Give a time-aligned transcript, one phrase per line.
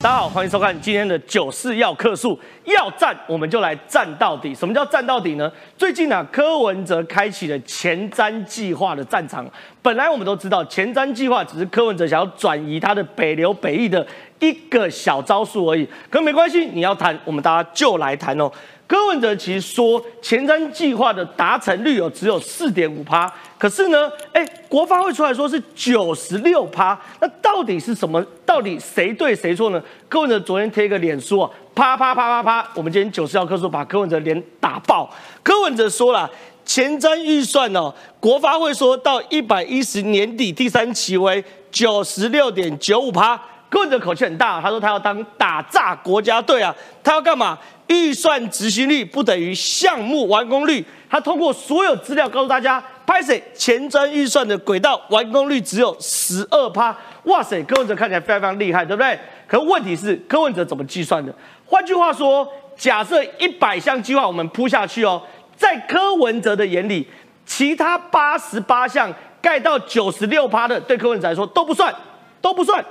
[0.00, 4.54] 大家好，欢迎收看今天的九四要客诉，要战我们就来战到底。
[4.54, 5.50] 什么叫战到底呢？
[5.76, 9.44] 最近啊，柯文哲开启了前瞻计划的战场。
[9.82, 14.06] 本来我们都知道，前瞻计划只是柯文哲想要转移他的北流北翼的
[14.38, 15.84] 一个小招数而已。
[16.08, 18.48] 可没关系，你要谈，我们大家就来谈哦。
[18.88, 28.24] 柯文哲其实说前瞻计划的达成率有只有四点五趴，可是呢，哎，国发会出来说是九十六趴，那到底是什么？
[28.46, 29.82] 到底谁对谁错呢？
[30.08, 35.08] 柯文哲昨天贴一个脸书啊，啪啪啪啪啪，我们今天九十号科数把柯文哲脸打爆。
[35.42, 36.30] 柯文哲说了，
[36.64, 43.38] 前瞻预算哦，国发会说到一百一十年底第三期为九十六点九五趴。
[43.68, 46.74] 柯文哲口气很大，他说他要当打炸国家队啊，
[47.04, 47.58] 他要干嘛？
[47.88, 50.84] 预算执行率不等于项目完工率。
[51.10, 56.96] 他通过所有资料告诉大家，拍摄前瞻预算的轨道完工率只有十二趴。
[57.24, 59.18] 哇塞，柯文哲看起来非常非常厉害，对不对？
[59.46, 61.34] 可问题是柯文哲怎么计算的？
[61.64, 62.46] 换句话说，
[62.76, 65.22] 假设一百项计划我们铺下去哦，
[65.56, 67.06] 在柯文哲的眼里，
[67.46, 69.10] 其他八十八项
[69.40, 71.94] 盖到九十六趴的，对柯文哲来说都不算，
[72.42, 72.84] 都不算。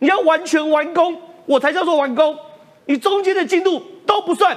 [0.00, 1.16] 你要完全完工，
[1.46, 2.36] 我才叫做完工。
[2.86, 4.56] 你中间的进度都不算。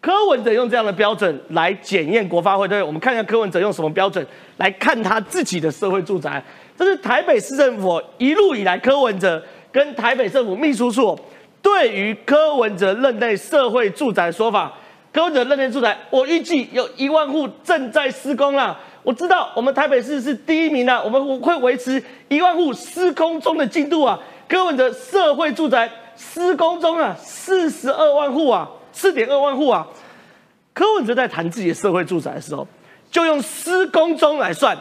[0.00, 4.24] 柯文哲用这样的标准来检验国发会，对我们看一下柯文哲用什么标准
[4.58, 6.42] 来看他自己的社会住宅。
[6.76, 11.18] 这是台北市政府一路以来柯文哲跟台北政府秘书处
[11.60, 14.72] 对于柯文哲任内社会住宅说法。
[15.12, 18.78] 柯文哲任内住宅，我预计有一万户正在施工了。
[19.02, 24.16] 我知道我们台北市是第一名了，我们会维持一万户施工中的进度啊。
[24.46, 29.86] 柯文哲社会住宅施工中啊，四十二万户啊，四点二万户啊。
[30.74, 32.66] 柯文哲在谈自己的社会住宅的时候，
[33.08, 34.76] 就用施工中来算；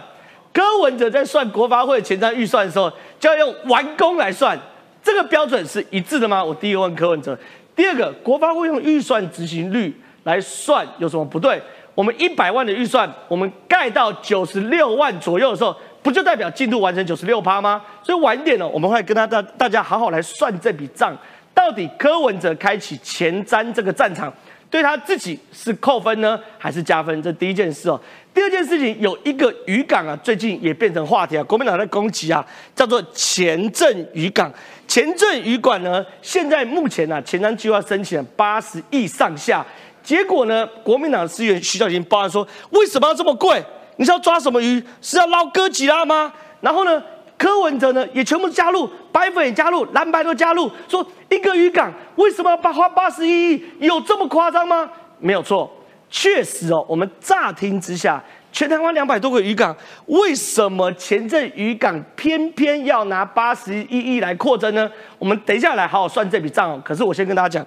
[0.51, 4.59] 柯文哲在算国发会前瞻预算的时候，就要用完工来算。
[5.03, 6.43] 这个标准是一致的吗？
[6.43, 7.37] 我第一个问柯文哲。
[7.75, 11.61] 第二个，国发会用预算执行率来算有什么不对？
[11.93, 15.75] 我们一百万的预算，我们盖到九十六万左右的时候。
[16.07, 17.81] 不就代表进度完成九十六趴吗？
[18.01, 21.13] 所以晚点呢，我们会跟他大大家好好来算这笔账，
[21.53, 24.33] 到底柯文哲开启前瞻这个战场，
[24.69, 27.21] 对他自己是扣分呢，还是加分？
[27.21, 27.99] 这第一件事哦。
[28.33, 34.49] 第二件事情，有一个渔港啊，最近也变成话题啊，国民党在攻击啊，叫做前镇渔港。
[34.87, 39.65] 前镇渔港呢，现在目前呢，前瞻计划申请八十亿上下，
[40.01, 43.61] 结果呢，国民党的资源徐小琴报案说，为什么要这么贵？
[43.97, 44.81] 你是要抓什么鱼？
[45.01, 46.31] 是要捞哥吉拉吗？
[46.61, 47.03] 然后呢，
[47.37, 53.65] 柯文哲呢也全部加入，白粉也加入，蓝白都加入，说一个渔港为什么要花八十一亿？
[53.79, 54.89] 有这么夸张吗？
[55.19, 55.71] 没有错，
[56.09, 56.83] 确实哦。
[56.87, 59.75] 我们乍听之下，全台湾两百多个渔港，
[60.07, 64.89] 为什么前阵渔港偏偏要拿八十一亿来扩增呢？
[65.19, 66.81] 我们等一下来好好算这笔账哦。
[66.83, 67.65] 可是我先跟大家讲，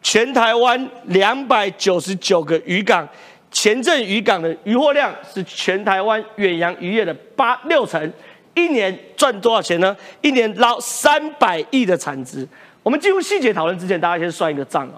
[0.00, 3.08] 全台湾两百九十九个渔港。
[3.52, 8.12] 前镇渔港的渔获量是全台湾远洋渔业的八六成，
[8.54, 9.94] 一年赚多少钱呢？
[10.22, 12.48] 一年捞三百亿的产值。
[12.82, 14.96] 我们进入细节讨论之前，大家先算一个账啊。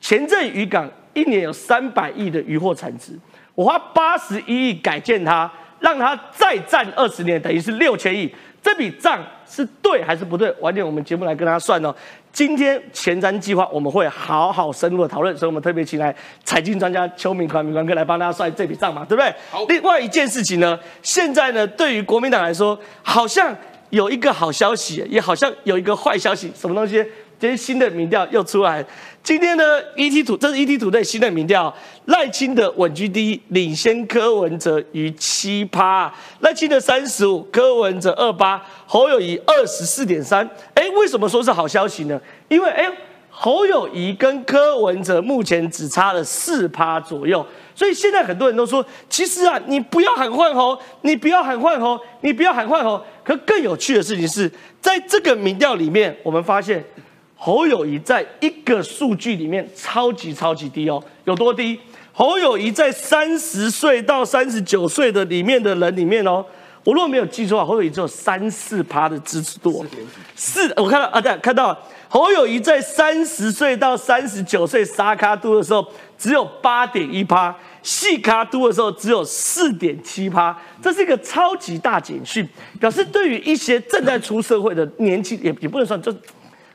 [0.00, 3.12] 前镇渔港一年有三百亿的渔获产值，
[3.54, 8.34] 我花八十一亿改建它，让它再战二十年，等于是六千亿。
[8.62, 10.50] 这笔账是对还是不对？
[10.60, 11.94] 晚点我们节目来跟大家算哦。
[12.32, 16.14] 今天前瞻计划我们会好好深入的讨论，所以我们特别请来
[16.44, 19.34] 财经专家邱明宽、明宽哥来帮大家算这笔账嘛，对不对？
[19.50, 19.64] 好。
[19.66, 23.54] 另外一件事情呢，现在呢，对于国民党来说，好像
[23.90, 27.04] 有一个好消息，也好像有一个坏消息，什么东西？
[27.38, 28.84] 这些新的民调又出来。
[29.22, 29.62] 今天呢
[29.96, 31.72] ，ET 土这是 ET 土队新的民调，
[32.06, 36.12] 赖清德稳居第一，领先柯文哲逾七趴。
[36.40, 40.48] 赖清德三十五，柯文哲二八，侯友谊二十四点三。
[40.74, 42.18] 哎，为什么说是好消息呢？
[42.48, 42.90] 因为哎，
[43.28, 53.00] 侯友谊跟柯文哲目前只差了四趴左右，所以现在很多人都说，其实啊，你不要喊换侯，你不要喊换侯，你不要喊换侯。
[53.22, 56.82] 可更有趣的事情是，在这个民调里面，我们发现。
[57.42, 61.80] 侯友谊在一个数据里面超级超级低哦，有多低？
[62.12, 66.44] 侯友谊在三十岁到三十九岁的里面的人里面哦，
[66.84, 69.82] 我如果没有记错啊，侯友谊只有三四趴的支持度。
[70.36, 71.74] 四，我看到啊，对，看到
[72.10, 75.82] 侯友谊在三十岁到三十九岁沙卡都的时候
[76.18, 82.46] 只有八点一趴，细卡都的时候只有四点七趴，这是一个超级大简讯，
[82.78, 86.14] 表示对于一些正在出社会的年轻，也也不能算就。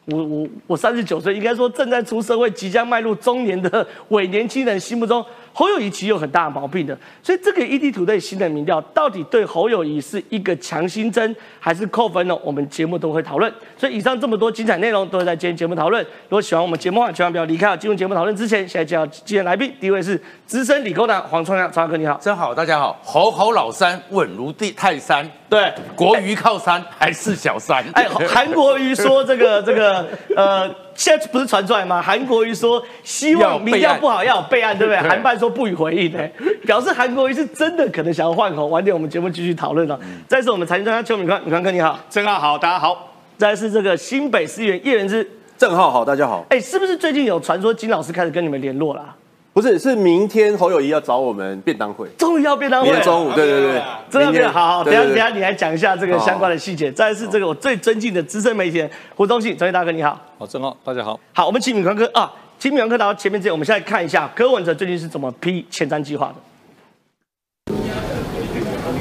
[0.06, 5.26] 我我我三十九岁，应该说正在出社会、即将迈入中年的 伪年轻人心目中，
[5.58, 6.98] 侯友谊其实有很大的毛病的。
[7.24, 12.38] 所以这个 ED 土队新的民调到底对侯友谊是一个强心针还是扣分呢？
[12.44, 13.50] 我们节目都会讨论。
[13.78, 16.04] 所以以上这么多精彩内容都会在今天节目讨论。
[16.04, 17.78] 如果喜欢我们节目的话，千万不要离开。
[17.78, 23.00] 进入节目讨论之前，现在介绍今天来宾，第一位是资深理工男黄创亮，创亮哥你好，真好，大家好。
[23.02, 27.82] 侯侯老三稳如地泰山，对，国瑜靠山还是小三。
[27.94, 30.06] 哎，韩国瑜说这个这个
[30.36, 32.02] 呃，现在不是传出来吗？
[32.02, 35.00] 韩国瑜说希望民调不好要有备案，对不对？
[35.00, 36.32] 韩办说不予回应，欸，
[36.66, 38.68] 表示韩国瑜是真的可能想要换口。
[38.68, 40.00] 晚点我们节目继续讨论了。
[40.28, 43.14] 再是我们财经专家邱敏宽，敏宽哥你好，郑浩好，大家好。
[43.38, 46.46] 再是这个新北市议员叶元之，郑浩好，大家好。
[46.50, 49.16] 哎，是不是最近有传说金老师开始跟你们联络了？
[49.56, 54.84] 不是，是明天侯友谊要找我们便当会，终于要便当会，明天中午，对对对，真的变好好。
[54.84, 56.92] 等下等下你来讲一下这个相关的细节。
[56.92, 60.20] 再是这个我最尊敬的资深媒体人胡宗信，专业大哥你好。
[60.38, 61.18] 好，郑浩，大家好。
[61.32, 62.30] 好，我们请敏宽哥啊，
[62.60, 67.74] 请敏宽哥到前面这，我们现在看一下柯文哲最近是怎么批前瞻计划的。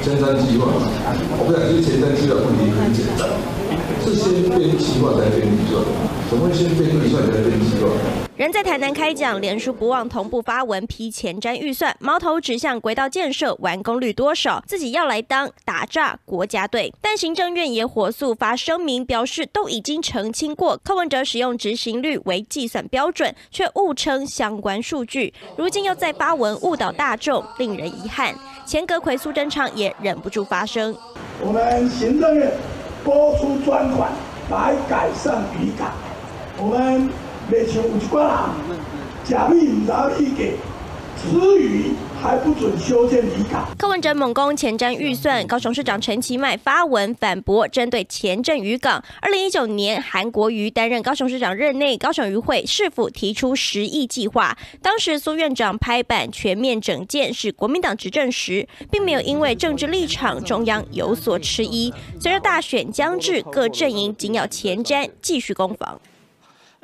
[0.01, 3.27] 前瞻计划，我不讲，其实前瞻计划问题很简单，
[4.05, 5.83] 是先编计划再编预算，
[6.29, 8.24] 怎么会先编预算再编计划？
[8.35, 16.93] 人在台南开讲，连书不忘同步发文批前瞻预算，矛头指向轨道建设完工率多少，自己要来当打炸国家队。
[16.99, 28.35] 但行政院也火速发声明，表示都已经澄清过，柯文哲使用执行率为计算标准，却误称相关数据，如今又再发文误导大众，令人遗憾。
[28.65, 30.93] 前阁魁苏贞昌也忍不住发声：
[31.39, 32.51] 我们行政院
[33.01, 34.11] 拨出专款
[34.51, 35.93] 来改善渔港，
[36.57, 37.09] 我们。
[37.49, 38.79] 没像有一寡人，
[39.23, 40.55] 假币唔拿去给，
[41.15, 43.67] 至于还不准修建离港。
[43.77, 49.03] 柯文哲猛攻前瞻预算，高雄市长陈其迈发文反驳，针对前镇渔港。
[49.21, 54.57] 二零一九年韩国瑜担任高雄市长任内，高雄渔会是否提出十亿计划？
[54.81, 61.93] 当时苏院长拍板全面整建，是国民党执政时，并没有因为政治立场中央有所迟疑。
[62.19, 66.01] 随着大选将至，各阵营紧咬前瞻，继续攻防。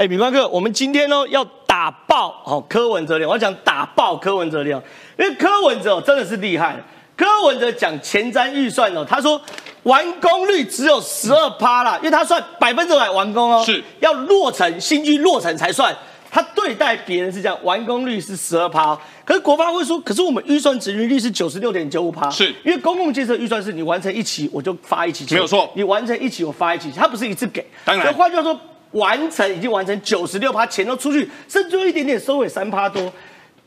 [0.01, 4.75] 哎，米光哥，我们今天呢要打爆哦柯文哲脸，我要讲打爆柯文哲脸，
[5.15, 6.75] 因为柯文哲真的是厉害。
[7.15, 9.39] 柯文哲讲前瞻预算哦，他说
[9.83, 15.95] 完工率只有十二趴啦，因为他算百分之百完工哦，是要落成新居落成才算。
[16.31, 27.63] 他对待别人是这样，完工率是十二趴，可是国发会说，可是我们预算值率是九十六点九五趴，是因为公共建设预算是你完成一期我就发一期，没有错，你完成一期我发一期，他不是一次给。
[27.85, 28.59] 当然，换句话说。
[28.91, 33.11] 完成已经完成九十六趴，钱都出去，甚至有一点点收尾三趴多。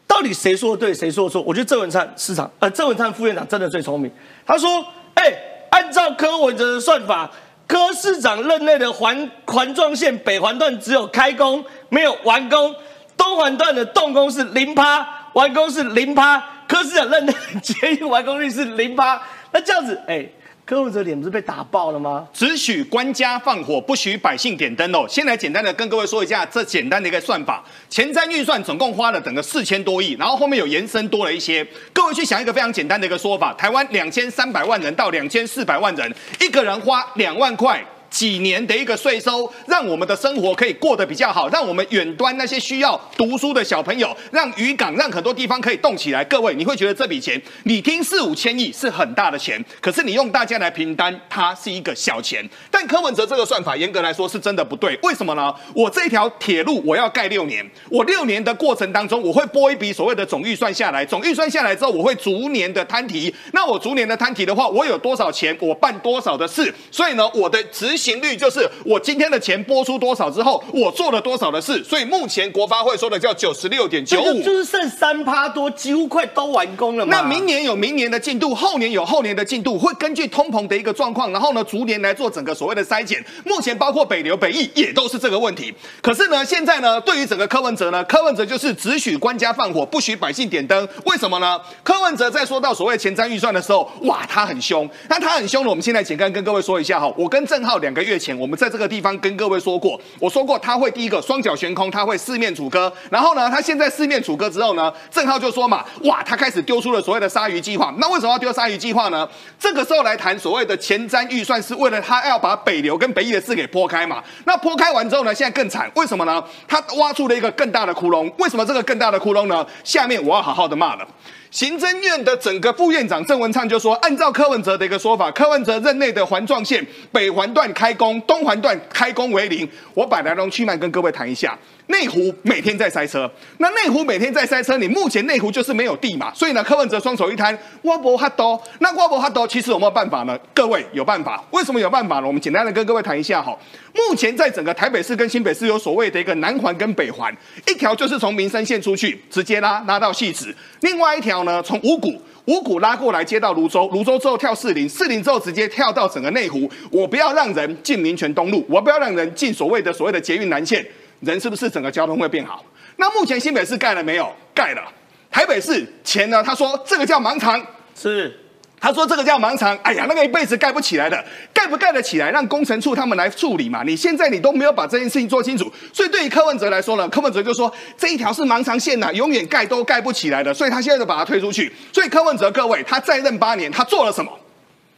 [0.06, 1.42] 到底谁说的对，谁说的错？
[1.42, 4.10] 我觉得郑文灿市场，呃，郑文灿副院长真的最聪明。
[4.46, 4.84] 他说
[5.14, 5.32] ：“哎，
[5.70, 7.30] 按照柯文哲的算法，
[7.66, 12.74] 柯市长任内的环环状线北环段只有开工没有完工，
[13.16, 16.42] 东环段的动工是零趴，完工是零趴。
[16.68, 17.32] 柯市长任内
[17.62, 19.20] 捷运完工率是零趴，
[19.52, 20.26] 那这样子，哎。”
[20.66, 22.26] 柯文哲脸不是被打爆了吗？
[22.32, 25.05] 只许官家放火，不许百姓点灯哦。
[25.06, 27.62] 先来简单的跟各位说一下这简单的一个算法。
[27.90, 31.62] 前瞻预算总共花了整个四千多亿，然后后面有延伸多了一些。
[31.93, 37.84] 各位去想一个非常简单的一个说法：台湾两千三百万人到两千四百万人，一个人花两万块。
[38.14, 46.25] 几年的一个税收，让我们的生活可以过得比较好，让我们远端那些需要读书的小朋友，让渔港，让很多地方可以动起来。
[46.26, 52.49] 各位，你会觉得这笔钱，你听四五千亿是很大的钱，可是你用大家来平摊，它是一个小钱。
[52.70, 54.96] 但柯文哲这个算法，严格来说是真的不对。
[55.02, 55.52] 为什么呢？
[55.75, 63.34] 我这条铁路我要盖六年，我六年的过程当中，我会拨一笔所谓的总预算下来，总预算下来之后，我会逐年的摊提。
[63.50, 66.72] 那我逐年的摊提的话，我有多少钱，我办多少的事。
[66.93, 67.96] 所以呢，我的执。
[67.96, 77.17] 行率就是我今天的钱拨出多少之后，我做了多少的事，所以目前国发会说的叫九十六点九五，就是剩三趴多，几乎快都完工了嘛。
[77.17, 83.25] 那明年有明年的进度，后年有后年的进度，会根据通膨的一个状况，然后呢逐年来做整个所谓的筛检。
[83.44, 85.73] 目前包括北流、北翼也都是这个问题。
[86.03, 90.89] 可是呢，现在呢，对于整个柯文哲呢，柯文哲就是只许官家放火，不许百姓点灯。
[91.05, 91.61] 为什么呢？
[91.82, 94.89] 柯文哲在说到所谓前瞻预算的时候，哇，他很凶。
[95.08, 98.36] 那他很凶呢，我们现在简单跟各位说一下哈，我跟郑浩两个月前。
[98.36, 102.93] 我们在这个地方跟各位说过，我说过他会第一个双脚悬空，他会四面楚歌。
[103.10, 107.94] 然后呢，他现在四面楚歌之后呢，郑浩就说嘛，哇，他开始丢出了所谓的鲨鱼计划。
[107.98, 109.29] 那为什么要丢鲨鱼计划呢？
[109.58, 114.22] 这个时候来谈所谓的前瞻预算，是为了他要把北流跟北翼的事给剖开嘛。
[114.44, 116.43] 那剖开完之后呢，现在更惨，为什么呢？
[116.67, 118.31] 他挖出了一个更大的窟窿。
[118.39, 119.65] 为什么这个更大的窟窿呢？
[119.84, 121.06] 下面我要好好的骂了。
[121.51, 129.69] 行政院的整个副院长郑文灿就说，按照柯文哲的一个说法，柯文哲任内的环状线北环段开开工，东环段开工为零。
[129.93, 131.55] 我把来龙去脉跟各位谈一下。
[131.88, 140.38] 内湖每天在塞车，那内湖每天在塞车，你目前内湖就是没有地嘛，所以呢，柯文哲双手一摊，挖博哈多，那挖博哈多，其实有没有办法呢？
[140.55, 142.26] 各位有办法，为什么有办法呢？
[142.26, 143.55] 我们简单的跟各位谈一下哈。
[143.94, 147.34] 目前在整个台北市跟新北市有所谓的一个南环跟北环，
[147.69, 156.69] 一条就是从民生线出去直接拉拉到戏子，另外一条呢从五股五股拉过来接到泸州，泸州之后跳四零，四零之后直接跳到整个内湖。
[156.91, 160.84] 我不要让人进民权东路，我不要让人进所谓的所谓的捷运南线。
[161.20, 162.63] 人是不是整个交通会变好？
[162.96, 164.31] 那目前新北市盖了没有？
[164.53, 164.82] 盖了。
[165.31, 166.43] 台北市钱呢？
[166.43, 168.41] 他说这个叫盲肠，是。
[168.84, 169.74] 他说这个叫盲肠。
[169.82, 171.24] 哎呀，那个一辈子盖不起来的，
[171.55, 172.31] 盖不盖得起来？
[172.31, 173.82] 让工程处他们来处理嘛。
[173.82, 181.72] 你现在你都没有把这件事情做清楚，所以对于柯文哲来说呢，柯文哲就说这一条是盲肠线呐，永远盖都盖不起来的，所以他现在就把它推出去。
[181.94, 184.31] 所以柯文哲各位，他在任八年，他做了什么？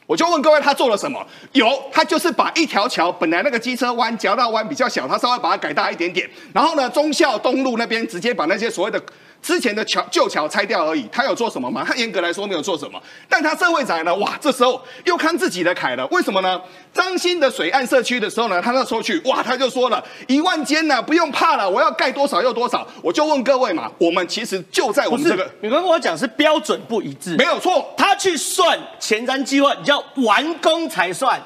[0.09, 1.25] 我就问各位，他做了什么？
[1.53, 6.29] 有，他就是把一条桥本来那个机车弯、夹道弯比较小，他稍微把它改大一点点。
[6.53, 9.01] 然后呢，忠孝东路那边直接把那些所谓的。
[9.47, 11.85] 之前的桥旧桥拆掉而已，他有做什么吗？
[11.87, 14.13] 他 严格来说没有做什么，但他社会宅呢？
[14.17, 16.61] 哇，这时候又看自己的凯了，为什么呢？
[16.93, 22.85] 张新的水岸社区的时候呢，他那时候去，哇，他就说了一万间呢，不用怕了，我要盖多少又多少。
[23.01, 31.41] 我就问各位嘛，我们其实就在我们这个，你跟我讲是标准不一致，没有错，他去算前瞻计划，你叫完工才算。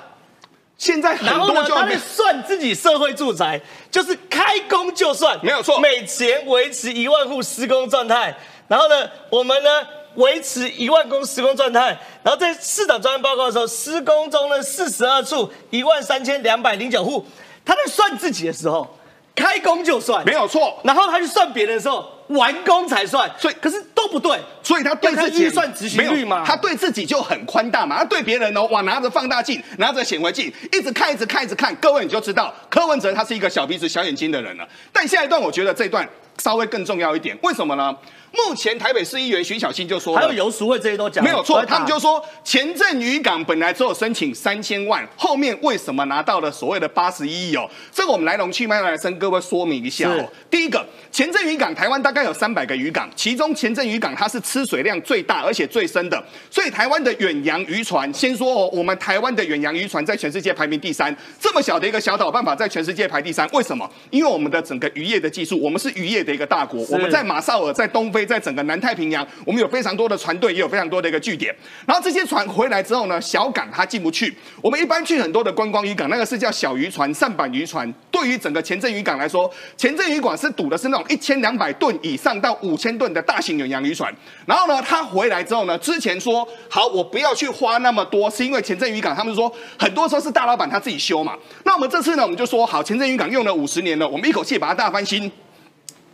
[0.81, 3.61] 现在很多就他们算自己社会住宅，
[3.91, 5.39] 就是开工就算。
[5.43, 8.35] 没有错，每年维持一万户施工状态，
[8.67, 9.69] 然后呢，我们呢
[10.15, 11.89] 维持一万公施工状态，
[12.23, 17.27] 然后在市长专案报告的时候，施工中呢四十二处一万三千两百零九户，
[17.63, 18.97] 他在算自己的时候。
[19.33, 20.23] 开工就算。
[20.27, 34.69] 没有错，然后他去算别人的时候，完工才算，所以可是都不对，所以他对自己预算执行率嘛，他对自己就很宽大嘛，他对别人哦，哇，拿着放大镜，拿着显微镜，一直看，一直看，一直看，各位你就知道柯文哲他是一个小鼻子小眼睛的人了。
[34.93, 36.09] 但下一段我觉得这段
[36.39, 37.95] 稍微更重要一点，为什么呢？
[38.33, 41.25] 目前台北市议员徐小新就说，还有游淑慧这些都讲。
[41.25, 47.69] 没有错，他们就说前镇渔港本来只有申请三千万，后面为什么拿到了所谓的八十一亿哦？
[47.93, 50.25] 这个我们来龙去脉来跟各位说明一下哦。
[50.49, 63.91] 第一个，前镇渔港台湾大概有三百个渔港，其中前镇渔港它是吃水量最大而且最深的，所以台湾的远洋渔船，先说哦，我们台湾的远洋渔船在全世界排名第三，这么小的一个小岛办法在全世界排第三，为什么？
[64.09, 68.21] 因为我们的整个渔业的技术，我们是渔业的一个大国，我们在马绍尔，在东非。
[68.31, 71.53] 在整个南太平洋，我们有非常多的船队，也有非常多的一个据点。
[71.85, 74.33] 然后这些船回来之后呢，小港它进不去。
[74.63, 77.93] 我们一般去很多的观光渔港，那个是叫小渔船、上板渔船。
[78.09, 84.15] 对于整个前镇渔港来说，前镇渔港是堵的是那种一千两百吨以上到五千吨的大型远洋渔船。
[84.47, 91.35] 然后呢，他回来之后呢，之前说好我不要去花那么多，是因为前镇渔港他们说很多时候是大老板他自己修嘛。
[91.65, 95.31] 那我们这次呢，我们就说好，前镇渔港用了五十年了，我们一口气把它大翻新。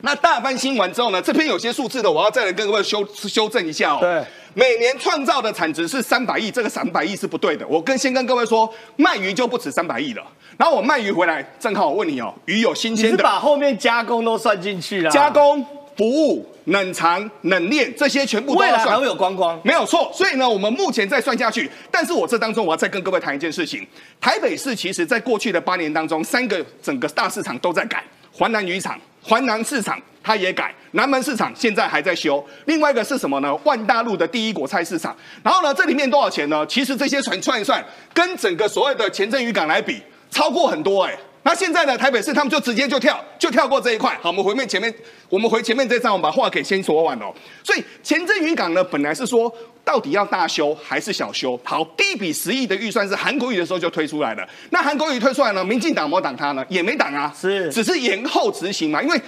[0.02, 1.20] 那大翻新完之后呢？
[1.22, 3.98] 这边有些数字的，我要再来跟各位修修正一下哦。
[3.98, 4.22] 对，
[4.52, 7.66] 每年创造的产值是三百亿，这个三百亿是不对的。
[7.66, 10.22] 我跟先跟各位说，卖鱼就不止三百亿了。
[10.58, 15.10] 然后我卖鱼回来，正好我问你哦，鱼有新鲜的，把后面加工都算进去了。
[15.10, 15.64] 加工、
[15.96, 18.88] 服务、冷藏、冷链这些全部都要算。
[18.88, 20.10] 还会有光光，没有错。
[20.14, 23.86] 所以呢，我们目前再算下去，但是我这当中我要再跟各位谈一件事情。
[24.20, 28.98] 台北市其实在过去的八年当中，三个整个大市场都在改，环南渔场。
[29.22, 32.44] 环南市场它也改，南门市场现在还在修。
[32.66, 33.52] 另外一个是什么呢？
[33.64, 35.16] 万大陆的第一果菜市场。
[35.42, 36.64] 然后呢，这里面多少钱呢？
[36.68, 37.84] 其实这些船算一算，
[38.14, 40.00] 跟整个所谓的前镇渔港来比，
[40.30, 41.18] 超过很多哎。
[41.46, 44.18] 那现在呢，台北市他们就直接就跳，就跳过这一块。
[44.20, 44.92] 好，我们回面前面，
[45.28, 47.32] 我们回前面这张，我们把话给先说完哦。
[47.62, 49.50] 所以前镇渔港呢，本来是说
[49.84, 51.56] 到底要大修还是小修？
[51.62, 54.44] 好，第一笔十亿的预算是韩国瑜的时候就推出来了。
[54.70, 59.20] 那韩国瑜推出来呢，民进党没挡他呢，也没挡啊，是，只是延后执行嘛，因为。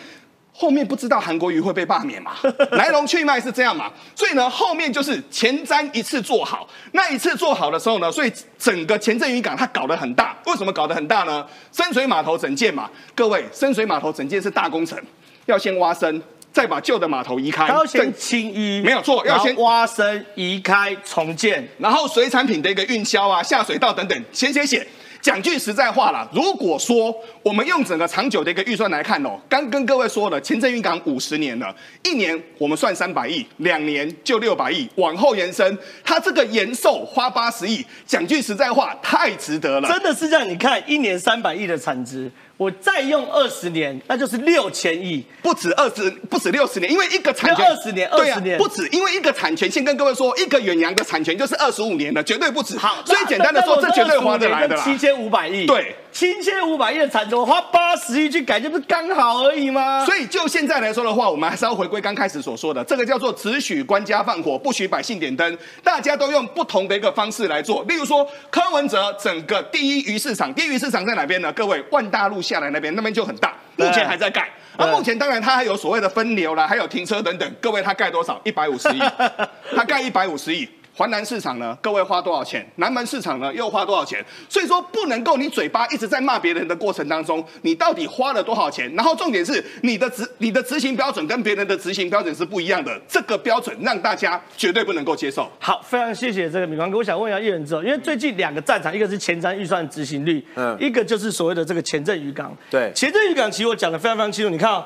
[0.61, 2.33] 后面不知道韩国瑜会被罢免嘛？
[2.73, 3.88] 来龙去脉是这样嘛？
[4.17, 10.37] 所以呢，后面就是前瞻一次做好，那一次做好的时候呢，所以整个前镇渔港它搞得很大。
[10.47, 11.47] 为什么搞得很大呢？
[11.71, 15.00] 深水码头整建嘛，各位，深水码头整建是大工程，
[15.47, 16.21] 要先挖深，
[16.53, 24.85] 再把旧的码头移开，要先清淤，没有错，要先挖深、移开、重建，然后水产品的一个运销啊、下水道等等，写写写。
[25.28, 39.88] 讲句实在话啦，如果说我们用整个长久的一个预算来看哦，刚跟各位说了，前镇渔港五十年了，一年我们算三百亿，两年就六百亿，往后延伸，它这个延寿花八十亿，讲句实在话，太值得了。
[39.90, 42.32] 真的是这样，你看一年三百亿的产值。
[42.59, 45.25] 我再用二十年，那就是六千亿。
[45.41, 52.77] 不止二十，不止六十年，因为一个产权要20年对啊20年不止，因为一个产权，先跟各位说，一个远洋的产权就是二十五年的，绝对不止。
[52.77, 54.83] 好，所以简单的说，这绝对划得来的啦。
[54.83, 60.05] 七千五百亿，对，七千五百亿的产权，我花八十亿去改，这不是刚好而已吗？
[60.05, 65.57] 所以就现在来说的话，我们还是要回归刚开始所说的，这个叫做只许官家放火，不许百姓点灯。
[65.85, 71.53] 大家都用不同的一个方式来做，例如说柯文哲整个第一鱼市场，第一鱼市场在哪边呢？
[71.53, 74.49] 各位，万大路下来那边，那边就很大，目前还在盖。
[74.76, 77.55] 对而目前当然它还有所谓的分流啦，还有停车等等。
[77.61, 78.40] 各位，它盖多少？
[78.45, 78.99] 一百五十亿，
[79.75, 80.69] 它盖一百五十亿。
[80.99, 81.78] 环南市场呢？
[81.81, 82.69] 各位花多少钱？
[82.75, 83.55] 南门市场呢？
[83.55, 84.21] 又花多少钱？
[84.49, 88.93] 所以说不能够你嘴巴一直在骂别人的过程当中，你到底花了多少钱？
[88.97, 95.49] 然后重点是你的执你的执行标准跟别人的执行标准是不一样的，这个标准让大家绝对不能够接受。
[95.61, 96.99] 好，非常谢谢这个米光哥。
[96.99, 102.52] 我想问一下叶仁志哦，因为最近两个战场，一个是前瞻预算执行率，嗯一个就是所谓的这个前镇渔港。
[102.69, 104.85] 对前镇渔港其实我讲的非常非常清楚，你看哦、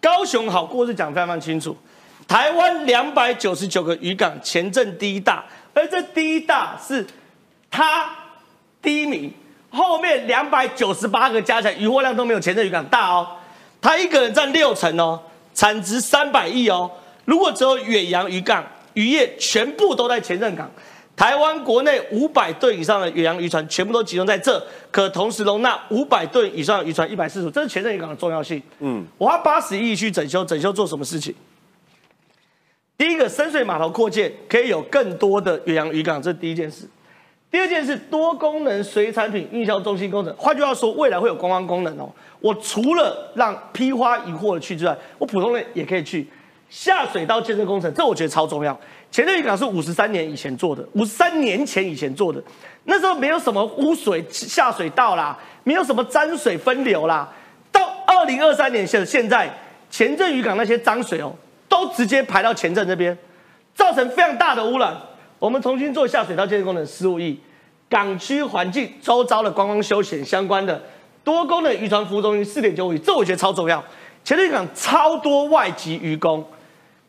[0.00, 1.76] 高雄好过是讲得非常非常清楚，
[2.26, 7.06] 台湾两百九十九个渔港，前镇第一大，而这第一大是
[7.70, 8.10] 它
[8.82, 9.32] 第一名，
[9.70, 13.26] 后面两百九十八个加起来渔获量都没有前镇渔港大哦，
[13.80, 15.20] 它一个人占六成哦，
[15.54, 16.90] 产值三百亿哦。
[17.24, 18.64] 如果只有远洋渔港
[18.94, 20.70] 渔业全部都在前镇港，
[21.16, 28.62] 台湾国内五百吨以上的远洋渔船全部都集中在这，可同时容纳五百吨以上的渔船一百四十，这是前镇渔港的重要性。
[28.80, 31.34] 嗯，我花八十亿去整修，整修做什么事情？
[32.96, 36.88] 第一个，深水码头扩建可以有更多的远洋渔港，这是第一件事。
[37.50, 40.34] 第二件事，多功能水产品运销中心工程。
[40.36, 42.10] 换句话说，未来会有观光功能哦。
[42.40, 46.26] 我除了让批发渔货的去之外，我普通人也可以去。
[46.70, 48.76] 下水道建设工程，这我觉得超重要。
[49.12, 52.42] 前镇渔港是五十三年以前做的，五十三年前以前做的，
[52.84, 57.32] 那时候没有什么污水下水道啦，没有什么沾水分流啦。
[57.70, 59.48] 到二零二三年现现在，
[59.88, 61.32] 前镇渔港那些脏水哦，
[61.74, 63.18] 都直接排到前镇这边，
[63.74, 64.96] 造成非常大的污染。
[65.40, 67.36] 我们重新做下水道建设工程十五亿，
[67.88, 70.80] 港区环境周遭的观光休闲相关的
[71.24, 73.84] 多功能渔船服务中心四点九五亿，这我觉得超重要。
[74.22, 76.46] 前镇渔港超多外籍渔工，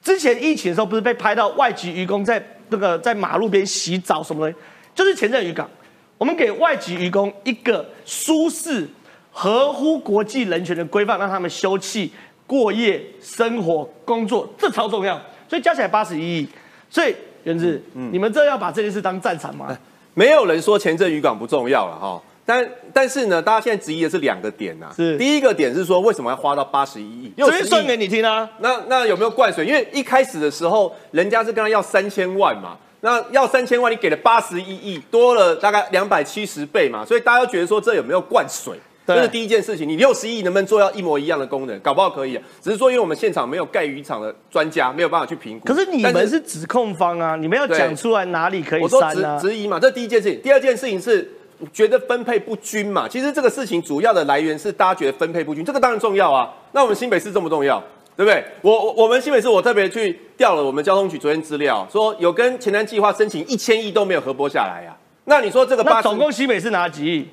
[0.02, 5.70] 之前疫情的时候不是被拍到外籍渔工在那个在马路边洗澡什么东西，就是前镇渔港，
[6.18, 8.90] 我们给外籍渔工一个舒适、
[9.32, 12.10] 合乎国际人权的规范，让他们休憩、
[12.48, 15.20] 过夜、生活、工作，这超重要。
[15.48, 16.48] 所以加起来八十一亿。
[16.90, 19.78] 所以元志，你们这要把这件事当战场吗？
[20.14, 27.34] 没有人说前镇渔港不重要了哈，但但是呢，大家现在质疑的是两个点呐、是第一个点是说为什么要花到八十一亿？
[27.36, 28.50] 这边60亿算给你听啊。
[28.60, 29.66] 那那有没有灌水？
[29.66, 38.80] 因为一开始的时候，人家是跟他要三千万嘛，那要三千万，你给了八十一亿，多了大概两百七十倍嘛，所以大家都觉得说这有没有灌水？
[39.06, 39.88] 对这是第一件事情。
[39.88, 41.80] 你六十亿能不能做到一模一样的功能？
[41.82, 45.68] 搞不好可以啊，只是说因为我们现场没有盖渔场的专家，没有办法去评估。
[45.68, 49.40] 可是你但们是指控方啊，你们要对讲出来哪里可以我说质删啊？
[49.40, 50.42] 质疑嘛，这第一件事情。
[50.42, 51.32] 第二件事情是
[51.72, 53.08] 觉得分配不均嘛。
[53.08, 56.52] 其实这个事情主要的来源是大家觉得分配不均，这个当然重要啊。
[56.72, 57.82] 那我们新北市重不重要？
[58.18, 58.42] 对不对？
[58.62, 67.28] 我我我们新北市我特别去调了我们交通局昨天资料，说有跟前瞻计划申请一千亿都没有核拨下来呀、那你说这个八总共新北市拿几亿？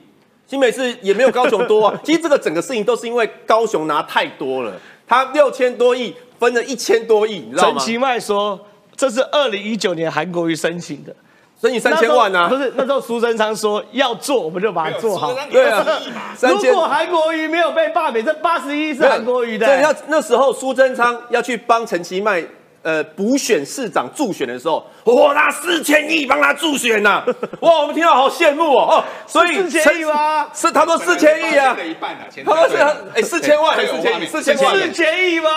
[0.53, 1.99] 新北市也没有高雄多啊。
[2.05, 4.71] 其实这个整个事情都是因为高雄拿太多了，
[5.09, 7.79] 他六千多亿分了一千多亿，你知道吗？
[7.79, 8.61] 陈其迈说
[8.95, 11.17] 这是二零一九年韩国瑜申请的，
[11.59, 12.71] 申请三千万啊那时候不。
[12.71, 15.33] 是那时候苏贞昌说要做，我们就把它做好。
[15.51, 15.83] 对啊，
[16.37, 22.45] 三千如果韩国瑜没有被罢免，这八十一是韩国瑜的、对，要那时候苏贞昌要去帮陈其迈
[22.83, 27.25] 呃补选市长助选的时候，我拿四千亿帮他助选呐、
[27.61, 30.49] 哇，我们听到好羡慕哦哦，所以四千亿吗？
[30.53, 32.77] 是他说四千亿啊，一半啊，他说是
[33.15, 34.27] 哎四千万还是四千亿？
[34.27, 35.51] 四千万四千亿吗？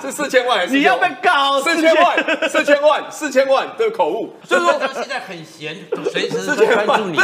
[0.00, 2.48] 是四千万还是你要被搞四千万？
[2.48, 3.04] 四千万？
[3.10, 5.76] 四千万的口误，所以说他现在很闲，
[6.10, 7.18] 随时四会千万，关注你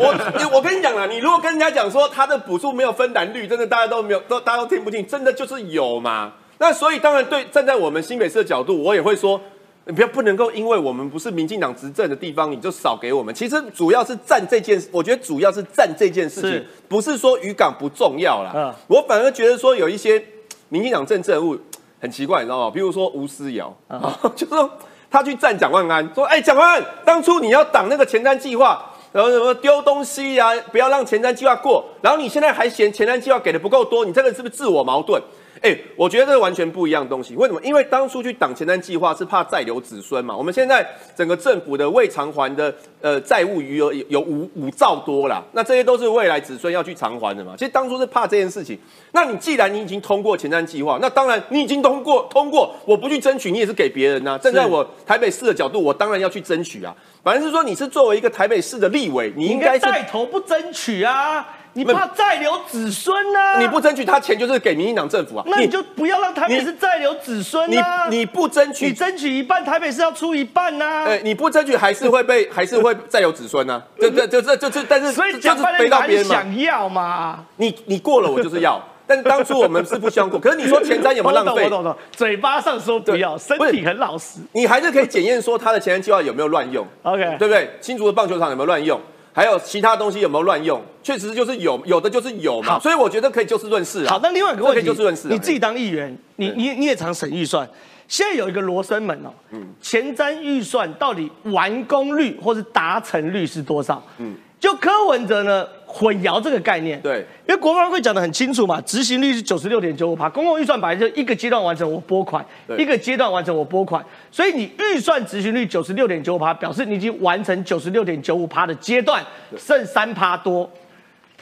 [0.00, 6.32] 我，我跟你讲啦，你如果跟人家讲说他的补助没有分蓝绿，真的大家都没有，都大家都听不进，真的就是有嘛。
[6.58, 9.40] 那所以当然对站在我们新北市的角度，我也会说，
[9.84, 13.34] 你不要不能够因为我们不是民进党执政的地方，你就少给我们。
[13.34, 18.52] 其实主要是占这件事，我觉得主要是占这件事情是，不是说渔港不重要啦。
[18.54, 20.22] 嗯我反而觉得说有一些
[20.68, 21.56] 民进党政治人物
[22.00, 22.70] 很奇怪，你知道吗？
[22.72, 23.74] 比如说吴思瑶，
[24.34, 24.70] 就说
[25.10, 35.22] 他去站蒋万安，说：“哎、蒋万安，当初你要挡那个前瞻计划，然后什么丢东西呀、不要让前瞻计划过，然后你现在还嫌前瞻计划给的不够多，你这个是不是自我矛盾？”
[35.62, 37.34] 哎、我觉得这个完全不一样的东西。
[37.36, 37.60] 为什么？
[37.62, 40.36] 因为当初去挡前瞻计划是怕再留子孙嘛。
[40.36, 47.54] 我们现在整个政府的未偿还的呃债务余额有有五五兆多啦，那这些都是未来子孙要去偿还的嘛。
[47.56, 48.78] 其实当初是怕这件事情。
[49.12, 56.94] 那你既然你已经通过前瞻计划，那当然你已经通过通过，我不去争取，你也是给别人呐、站在我台北市的角度，我当然要去争取啊。
[57.26, 61.44] 反正是说你是作为一个台北市的立委，你你应应该带头不争取啊！
[61.72, 65.42] 你怕再留子孙呢、你不争取，他钱就是给民进党政府啊。
[65.48, 68.06] 那你就不要让台北市再留子孙你啊！
[68.08, 76.34] 你不争取你争取一半，台北市要出一半呐、哎、你不争取还是会被， 还是会再有子孙呢、这这这这这这，但是所以这讲白了，就是背你还是到别人嘛。
[76.36, 77.44] 想要嘛？
[77.56, 78.80] 你你过了，我就是要。
[79.06, 81.84] 但当初我们是不希望过，可是你说前瞻有没有浪费我懂我？
[81.84, 84.40] 懂懂，嘴巴上说不要，身体很老实。
[84.52, 87.70] 你还是可以检验说他的前瞻计划有没有乱用 OK，对不对？
[87.80, 89.00] 新竹的棒球场有没有乱用？
[89.32, 90.82] 还有其他东西有没有乱用？
[91.02, 92.78] 确实就是有，有的就是有嘛。
[92.80, 94.10] 所以我觉得可以就事论事啊。
[94.10, 95.30] 好，那另外一个问题，以就事论事啊。
[95.30, 97.68] 你自己当议员，你你你也常审预算，
[98.08, 104.02] 现在有一个罗生门哦，嗯前瞻预算到底完工率或是达成率是多少？
[104.16, 112.44] 嗯，就柯文哲呢混淆这个概念，对因为国防会讲得很清楚嘛，执行率是九十六点九五趴，公共预算本来就一个阶段完成我拨款，
[112.76, 119.24] 一个阶段完成我拨款，所以你预算执行率九十六点九五趴，表示你已经完成九十六点九五趴的阶段，
[119.56, 120.68] 剩三趴多。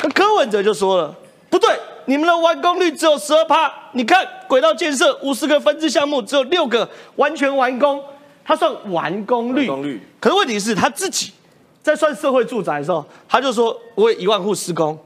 [0.02, 1.14] 那柯文哲就说了，
[1.48, 1.70] 不对，
[2.06, 3.72] 你们的完工率只有十二趴。
[3.92, 8.02] 你看轨道建设五十个分支项目，只有六个完全完工，
[8.44, 9.68] 他算完工率。
[9.68, 11.32] 完工率可是问题是他自己
[11.84, 14.98] 在算社会住宅的时候，他就说我有一万户施工，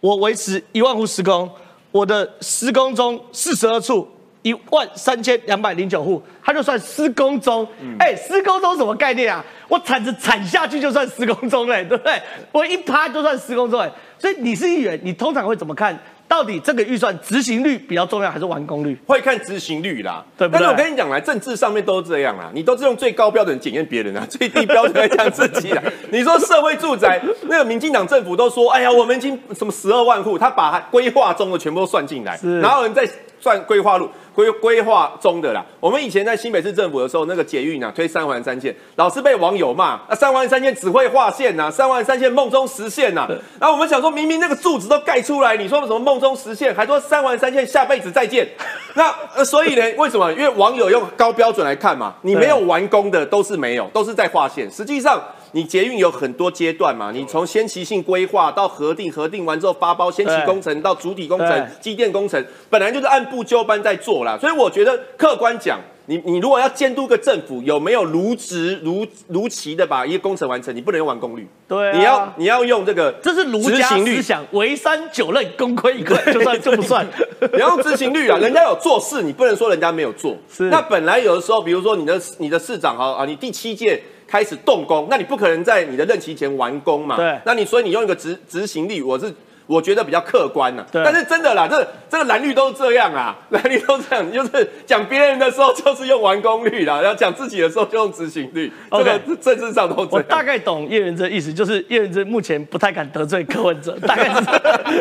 [0.00, 1.48] 我维持一万户施工，
[1.92, 4.06] 我的施工中四十二处。
[4.42, 7.66] 一万三千两百零九户，他就算施工中，
[7.98, 9.44] 哎、施工中什么概念啊？
[9.68, 12.22] 我铲子铲下去就算施工中嘞、对不对？
[12.52, 15.98] 我一趴就算施工中哎、所以你是议员，你通常会怎么看？
[16.28, 18.96] 到底这个预算执行率比较重要，还是完工率？
[19.06, 20.60] 会看执行率啦，对不对？
[20.60, 25.82] 但是我跟你讲啦，政治上面都是这样啦，你都是用最高标准检验别人啊， 最低标准来讲自己啦。
[26.12, 32.60] 你说社会住宅，那个民进党政府都说，哎呀，我们已经什么十二万户，他把规划中的全部都算进来，是。
[32.60, 33.08] 然后人再
[33.40, 35.64] 算规划路规规划中的啦。
[35.80, 43.26] 我们以前在新北市政府的时候，那个捷运啊推三环三线，老是被网友骂，那三环三线只会划线呐、三环三线梦中实现呐、
[43.60, 48.48] 然后我们想说，明明那个柱子都盖出来，你说什么梦中实现，还说三环三线下辈子再见。
[48.94, 50.32] 那呃，所以呢，为什么？
[50.32, 54.70] 因为网友用高标准来看嘛，你没有完工的都是没有，都是在划线。
[54.70, 64.36] 实际上，你捷运有很多阶段嘛，你从先期性规划到核定，核定完之后发包先期工程到主体工程对、机电工程，本来就是按部就班在做啦。
[64.38, 65.78] 所以我觉得客观讲。
[66.10, 77.06] 你你如果要监督个政府有没有如职如如期的把一个工程完成，你不能用完工率，对啊你要你要用这个这是儒家执行率思想，为山九仞，功亏一篑， 就算就不算。
[77.52, 80.34] 你要用执行率啊，人家有做事，你不能说人家没有做。
[80.50, 87.16] 是那本来有的时候，比如说你的你的市长哈啊，你第七届开始动工，那你不可能在你的任期前完工嘛。
[87.16, 89.34] 对那你所以你用一个执执行力，我是。
[89.68, 100.22] 我觉得比较客观呐、对但是真的啦，这这个蓝绿都这样啊， 蓝绿都这样，就是讲别人的时候就是用完工率啦，然后讲自己的时候就用执行率，这个政治上都这我。
[100.22, 104.36] 大概懂叶元之的意思，就是叶元之目前不太敢得罪柯文哲， 大概是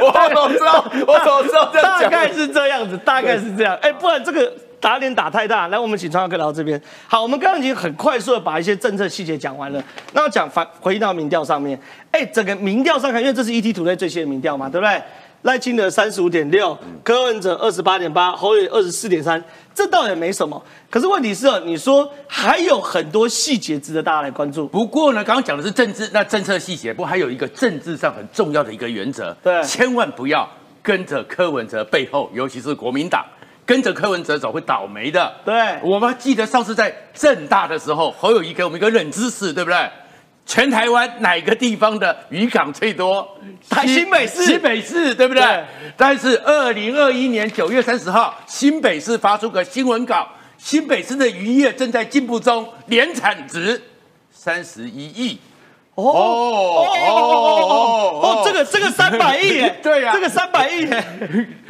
[0.02, 0.86] 我怎么知道？
[1.08, 2.12] 我怎么知道这样讲？
[2.12, 3.74] 大概是这样子，大概是这样。
[3.82, 5.68] 哎、不然这个打脸打太大。
[5.68, 6.82] 来，我们请川耀哥来到这边。
[7.08, 9.84] 好，我们刚刚已经很快速的把一些政策细节讲完了。
[10.14, 11.80] 那我讲反回到民调上面，
[12.12, 15.02] 哎、整个民调上看，因为这是 ET 土类最新的民调嘛，对不对？
[15.44, 19.42] 赖清德三十五点六，柯文哲二十八点八，侯友二十四点三，
[19.74, 20.62] 这倒也没什么。
[20.90, 24.68] 可是问题是哦，你说还有很多细节值得大家来关注。
[24.68, 30.50] 不过呢，刚刚讲的是政治，那政策细节，不过还有一个政治上很重要的一个原则，对千万不要
[30.82, 33.24] 跟着柯文哲背后，尤其是国民党。
[33.68, 35.32] 跟着柯文哲走会倒霉的。
[35.46, 39.78] 对我们记得上次在正大的时候，侯友谊给我们一个冷知识，对不对？
[40.46, 43.38] 全台湾哪个地方的渔港最多？
[43.70, 45.44] 台新北市新北市对不对？
[45.44, 45.66] 对
[45.98, 50.26] 但是二零二一年九月三十号，新北市发出个新闻稿，
[50.58, 53.82] 新北市的渔业正在进步中，年产值
[54.32, 55.38] 三十一亿。
[55.98, 57.18] 哦哦哦
[57.66, 61.04] 哦哦，这个这个三百亿耶，对呀这个三百亿耶，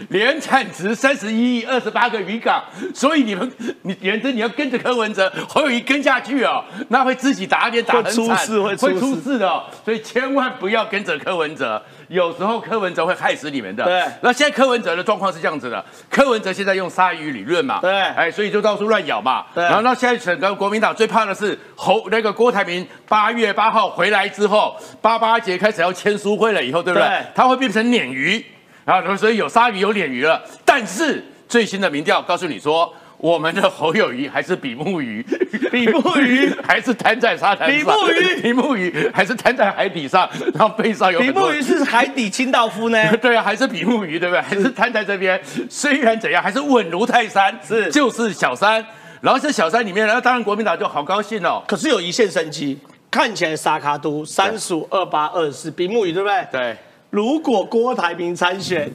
[0.10, 2.62] 年产值三十一亿，二十八个渔港，
[2.94, 3.50] 所以你们
[3.84, 13.84] 你原则你要跟着柯文哲，侯友谊跟下去哦，那会自己打脸打很会出惨，事会出事会出事的、哦，所以千万不要跟着柯文哲，有时候柯文哲会害死你们的。
[13.84, 27.08] 对那现在柯文哲的状况是这样子的，柯文哲现在用鲨鱼理论嘛，对哎，所以就到处乱咬嘛，对然后那现在整个国民党最怕的是侯那个郭台铭八月八号回来之后，八八节开始要签书会了以后，对不对？
[27.08, 28.44] 对他会变成鲶鱼。
[28.86, 35.24] 然后，所以有鲨鱼有鲶鱼了，但是最新的民调告诉你说，我们的侯友谊还是比目鱼，
[35.72, 43.12] 比目鱼 还是瘫在沙滩上，比目鱼比目鱼还是瘫在海底上，然后背上有比目鱼是海底清道夫呢？
[43.18, 44.42] 对啊，还是比目鱼，对不对？
[44.42, 45.40] 还是瘫在这边。
[45.70, 48.86] 虽然怎样，还是稳如泰山，是就是小三。
[49.20, 51.64] 然后这小三里面，那当然国民党就好高兴哦。
[51.68, 52.78] 可是有一线生机，
[53.10, 56.48] 看起来沙卡都三十五、二八、二四，比目鱼对不对？
[56.52, 56.78] 对，
[57.10, 58.88] 如果郭台铭参选，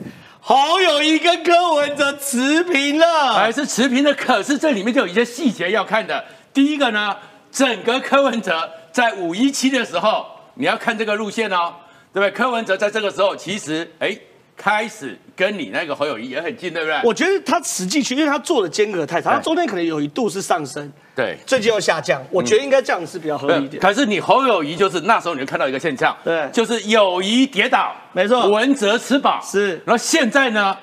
[0.44, 4.12] 好，有一个柯文哲持平了，还是持平的。
[4.12, 6.24] 可是这里面就有一些细节要看的。
[6.52, 7.16] 第一个呢，
[7.52, 11.72] 整个柯文哲在五一七的时候，你要看这个路线哦，
[12.12, 12.30] 对不对？
[12.32, 14.18] 柯文哲在这个时候其实哎
[14.56, 17.00] 开始跟你那个侯友谊也很近，对不对？
[17.04, 21.36] 我觉得他实际去，因为他做的间隔太长，他对中间可能有一度是上升，对。
[21.46, 23.82] 最近又下降，我觉得应该这样是比较合理一点。
[23.82, 30.76] 可是你侯友谊就是那时候你就看到一个现象，对就是友谊跌倒，没错文哲吃饱是然后现在呢，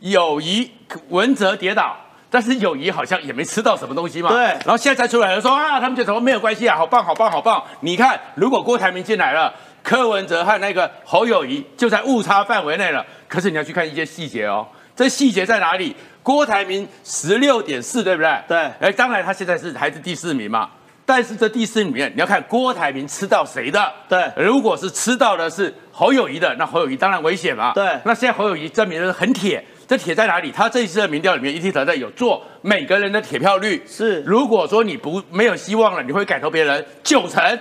[0.00, 0.70] 友谊
[1.08, 1.96] 文哲跌倒。
[2.28, 7.62] 但是友谊好像也没吃到什么东西嘛，对然后现在才出来了说啊，他们觉得什么没有关系啊，好棒好棒好棒。
[7.80, 9.54] 你看，如果郭台铭进来了，
[9.86, 13.06] 柯文哲和那个侯友谊就在误差范围内了。
[13.28, 15.94] 可是你要去看一些细节哦，这细节在哪里？
[16.24, 18.36] 郭台铭十六点四，对不对？
[18.48, 20.68] 对哎，当然他现在是还是第四名嘛，
[21.04, 23.92] 但是这第四名里面你要看郭台铭吃到谁的。
[24.08, 27.72] 对如果是吃到的是侯友谊的，那侯友谊当然危险嘛。
[27.72, 30.50] 对那现在侯友谊证明的很铁，这铁在哪里？
[30.50, 33.80] 他这一次的民调里面，一 T 团在有做每个人的铁票率。
[33.86, 37.56] 是如果说你不没有希望了，你会改投别人，九成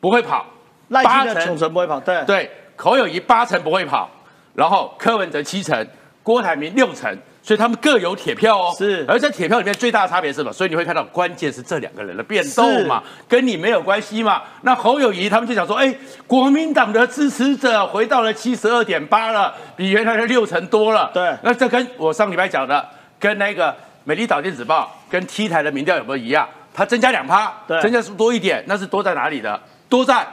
[0.00, 0.44] 不会跑，
[0.92, 4.10] 八成不会跑，对对，侯友谊八成不会跑，
[4.54, 5.86] 然后柯文哲七成，
[6.22, 8.74] 郭台铭六成，所以他们各有铁票哦。
[8.76, 10.52] 是而在铁票里面最大的差别是什么？
[10.52, 14.42] 所以你会看到关键是这两个人的变动嘛，跟你没有关系嘛。
[14.62, 15.94] 那侯友谊他们就想说，哎，
[16.26, 21.10] 国民党的支持者回到了七十二点八了，比原来的六成多了。
[21.14, 22.86] 对那这跟我上礼拜讲的，
[23.18, 23.74] 跟那个
[24.04, 26.48] 美丽岛电子报跟 T 台的民调有没有一样？
[26.74, 29.60] 它增加两趴，对增加是多一点，那是多在哪里的？
[29.90, 30.26] 多在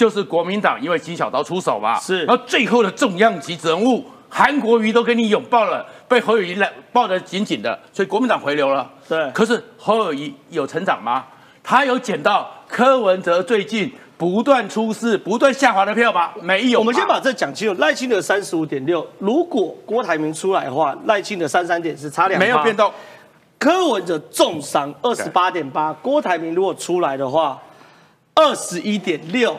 [0.00, 8.90] 就是国民党因为金小刀出手嘛，是然后最后的重量级人物韩国瑜都跟你拥抱了，被侯友谊来抱得紧紧的，所以国民党回流了。
[9.06, 11.26] 对可是侯友谊有成长吗？
[11.62, 16.30] 他有捡到柯文哲最近不断出事、不断下滑的票吗？
[16.40, 16.78] 没有。
[16.78, 17.78] 我们先把这讲清楚。
[17.78, 22.74] 赖清德三十五点六，如果郭台铭出来的话，赖清德三三点是差两，没有变。
[22.74, 22.90] 动。
[23.58, 27.60] 柯文哲重伤二十八点八，郭台铭如果出来的话，
[28.34, 29.54] 二十一点六，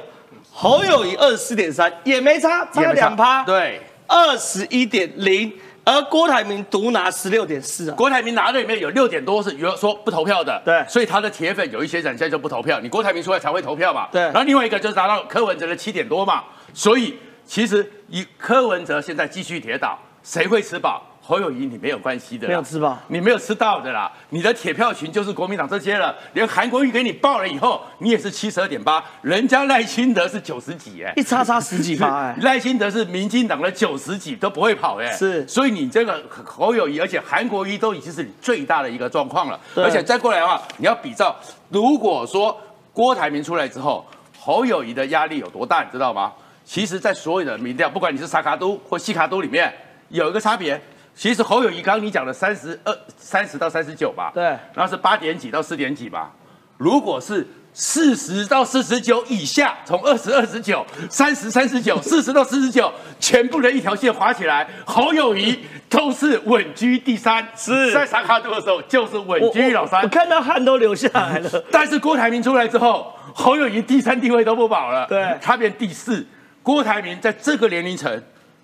[0.54, 2.92] 侯友谊二十四点三，也没差，差。
[2.94, 5.52] 两趴，，对，二十一点零，
[5.84, 7.96] 而郭台铭独拿十六点四啊。
[7.96, 10.86] 郭台铭拿的里面有六点多是有说不投票的，对。
[10.88, 14.22] 所以他的铁粉有一些人现在就不投票，你郭台铭出来才会投票嘛，对。
[14.22, 21.02] 然后另外一个就是拿到柯文哲的七点多嘛，所以其实以柯文哲现在继续铁倒，谁会吃饱？
[21.24, 22.98] 侯友谊你没有关系的，没有吃饱。
[23.08, 35.48] 你没有吃到的啦，你的铁票群就是国民党这些了，连韩国瑜给你报了以后，你也是七十二点八，人家赖清德是九十几哎，一差差十几趴 哎，赖清德是民进党的九十几都不会跑哎，是。
[35.48, 41.36] 所以你这个侯友谊，而且韩国瑜都已经是你最大的一个状况了，而且再过来的话，你要比照，
[41.70, 42.60] 如果说
[42.92, 44.06] 郭台铭出来之后，
[44.38, 46.34] 侯友谊的压力有多大，你知道吗？
[46.66, 49.72] 其实，在所有的民调，不管你是沙卡都或西卡都里面，
[50.10, 50.82] 有一个差别。
[51.16, 54.44] 其实侯友谊刚刚你讲的三十二、三十到三十九吧，对
[54.74, 56.32] 然后是八点几到四点几吧。
[56.78, 67.48] 如果是四十到四十九以下，从二十二十九、三十三十九、四十到四十九，全部的一条线划起来，侯友谊都是稳居第三。
[67.56, 70.10] 是在沙卡度的时候就是稳居老三我我。
[70.10, 71.50] 看到汗都流下来了。
[71.72, 76.26] 但是郭台铭出来之后，侯友谊第三地位都不保了，对他变第四。
[76.64, 78.22] 郭台铭在这个年龄层，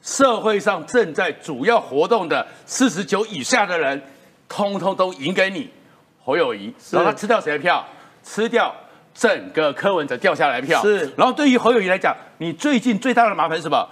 [0.07, 4.01] 社会上正在主要活动的四十九以下的人，
[4.47, 5.69] 通通都赢给你，
[6.23, 6.73] 侯友谊。
[6.91, 7.85] 然后他吃掉谁的票？
[8.23, 8.73] 吃掉
[9.13, 10.81] 整个柯文哲掉下来的票。
[10.81, 13.85] 是然后对于侯友谊来讲，你最近最大的麻烦是什么？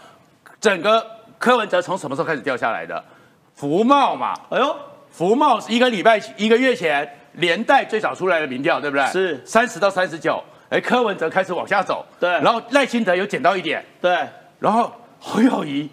[0.62, 1.06] 整个
[1.38, 3.04] 柯文哲从什么时候开始掉下来的？
[3.54, 4.74] 福茂嘛，哎呦，
[5.12, 9.06] 福茂一个礼拜一个月前连带最早出来的民调，对不对？
[9.08, 14.18] 是三十到三十九，哎，柯文哲开始往下走，对然后赖清德有捡到一点，对，
[14.60, 15.90] 然后侯友谊，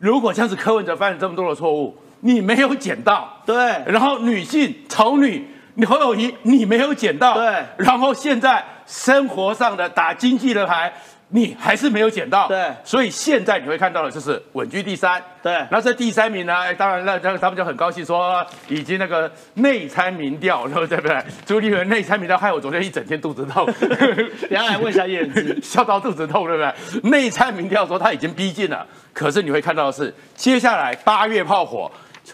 [0.00, 3.54] 如果像是柯文哲犯了这么多的错误，你没有捡到，对。
[3.86, 7.64] 然后女性丑女，你侯友谊你没有捡到，对。
[7.76, 10.92] 然后现在生活上的打经济的牌。
[11.32, 16.52] 你还是没有捡到，对所以现在你会看到的就是稳居第三，对那这第三名呢？
[16.52, 20.98] 哎，当然了，那他们就很高兴说，已经那个内参民调，对不对？
[20.98, 21.24] 对不对？
[21.46, 27.10] 朱立伦内参民调，害我昨天一整天肚子痛，等一下来问一下叶子， 笑到肚子痛，对不对？
[27.10, 31.88] 内参民调说他已经逼近了，可是你会看到的是，接下来八月炮火，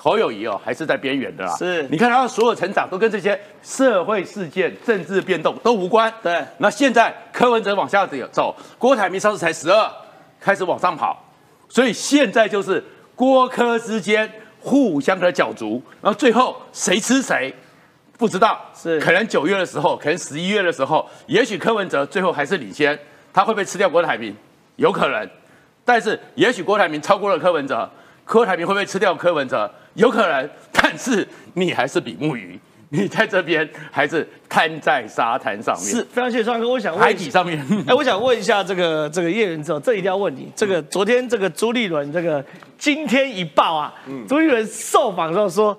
[0.06, 1.52] 侯友谊哦，还是在边缘的啦。
[1.56, 6.12] 是你看他的所有成长都跟这些社会事件、政治变动都无关。
[6.22, 9.90] 对那现在柯文哲往下走，郭台铭上次才十二，
[10.38, 11.20] 开始往上跑，
[11.68, 12.80] 所以现在就是
[13.16, 17.52] 郭柯之间互相的角逐，然后最后谁吃谁。
[18.16, 22.96] 不知道是可能九月的时候，可能十一月的时候，也许柯文哲最后还是领先，
[23.32, 24.32] 他会不会吃掉郭台铭？
[24.76, 25.28] 有可能，
[25.84, 27.90] 但是也许郭台铭超过了柯文哲，
[28.26, 29.70] 柯台铭会不会吃掉柯文哲？
[29.94, 32.58] 有可能，但是你还是比目鱼，
[32.90, 37.64] 你在这边还是瘫在沙滩上面，是非常谢谢双哥，我想问海底上面。
[37.86, 40.50] 哎，我想问一下这个这个叶元之哦，这一定要问你。
[40.56, 42.44] 这个昨天这个朱立伦这个
[42.76, 45.78] 今天一报啊，嗯朱立伦受访的时候说，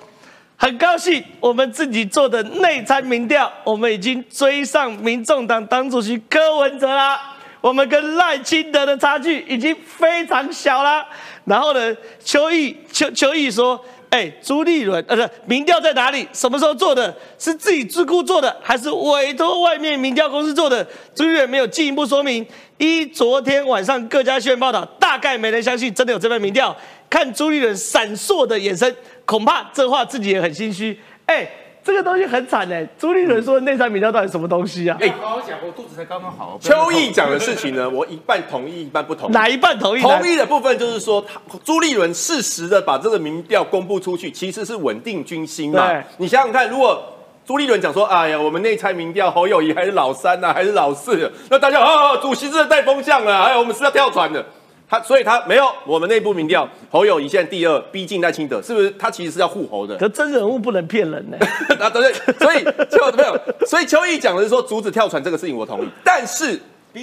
[0.56, 7.34] 很高兴我们自己做的内参民调，我们已经追上民众党党主席柯文哲啦。
[7.60, 11.06] 我们跟赖清德的差距已经非常小啦。
[11.48, 13.84] 然后呢，邱毅邱邱毅说。
[14.10, 16.26] 哎，朱立伦，呃，不是，民调在哪里？
[16.32, 17.14] 什么时候做的？
[17.38, 20.88] 是自己自顾做的，还是委托外面民调公司做的？
[21.14, 22.48] 朱立伦没有进一步说明。
[22.78, 26.74] 依昨天晚上各家新闻报道，大概没人相信真的有这份民调。
[27.10, 30.98] 看朱立伦闪烁的眼神，恐怕这话自己也很心虚。
[31.26, 31.46] 哎，
[31.88, 32.86] 这个东西很惨哎。
[33.00, 34.98] 朱立伦说的内参民调到底什么东西啊？
[35.00, 36.60] 哎，好好讲，我肚子才刚刚好。
[36.62, 39.32] 邱毅讲的事情呢， 我一半同意，一半不同意。
[39.32, 40.02] 哪一半同意？
[40.02, 45.90] 同意的部分就是说，他朱立伦适时的把这个民调公布出去，其实是稳定军心嘛。
[46.18, 47.02] 你想想看，如果
[47.46, 54.46] 朱立伦讲说，哎呀，我们内参民调侯友谊还是老三呐、还是老四，那大家啊，主席真的带风向了，哎呀，我们是要跳船的。
[54.90, 58.90] 他所以他没有我们内部民调，侯友谊现在第二，逼近赖清德，是不是？
[58.92, 59.98] 他其实是要护侯的。
[59.98, 61.38] 可真人物不能骗人呢。
[61.80, 65.90] 啊，对对，所以就没有，所以邱毅讲的是说阻止跳船这个事情，我同意。
[66.04, 66.58] 但是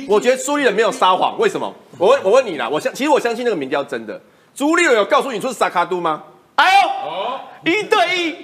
[0.09, 1.73] 我觉得朱立伦没有撒谎，为什么？
[1.99, 4.19] 我问我问你啦，我相其实我相信那个民调真的，
[4.55, 6.23] 朱立伦有告诉你说是萨卡都吗？
[6.57, 8.37] 哎呦，一对一，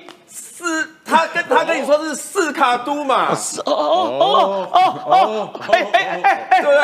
[0.67, 3.29] 是他跟他跟你说是四卡都嘛，
[3.65, 6.83] 哦哦哦哦哦，哎哎哎哎，对不对？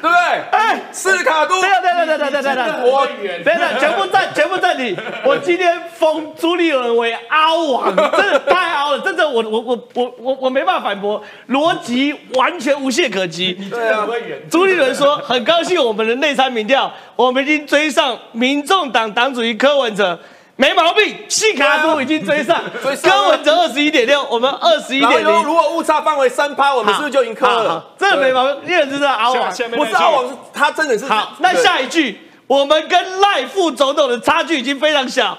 [0.00, 0.12] 对不对？
[0.52, 3.06] 哎，四卡都，等一下等一下等一下等一下等一下，我
[3.44, 4.96] 等等，全部在全部在你。
[5.24, 13.54] 我今天封朱立伦为凹王，真的太凹了，真的我我我我我我没办法反驳，逻辑完全无懈可击。
[13.70, 14.06] 对啊，
[14.50, 20.18] 朱立伦说：“很高兴我们的内参民调，我们已经追上民众党党主席柯文哲，
[20.62, 21.16] 没毛病。
[21.28, 25.42] 细卡都已经追上， 追上柯文哲二十一点六，我们二十一点零。
[25.42, 27.84] 如果误差范围三趴，我们是不是就赢柯了好好？
[27.98, 29.50] 这没毛病，你也知道阿王。
[29.52, 35.36] 下面不是阿王，是他真的是好，那下一句，我们跟赖副总统的差距已经非常小，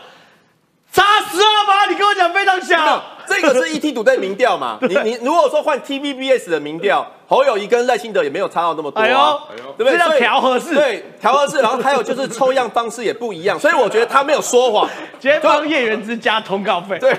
[0.92, 3.02] 差十二趴，你跟我讲非常小。
[3.28, 4.78] 这个是 ET 赌对民调嘛？
[4.88, 9.40] 你你如果说换 TVBS 的民调，侯友谊跟赖清德也没有差到那么多啊，
[9.78, 9.94] 对不对？
[9.94, 11.58] 这叫调和式对，调和式。
[11.60, 16.98] 然后还有就是抽样方式也不一样，所以我觉得他没有说谎， 今天帮叶元之加通告费。
[17.00, 17.18] 对，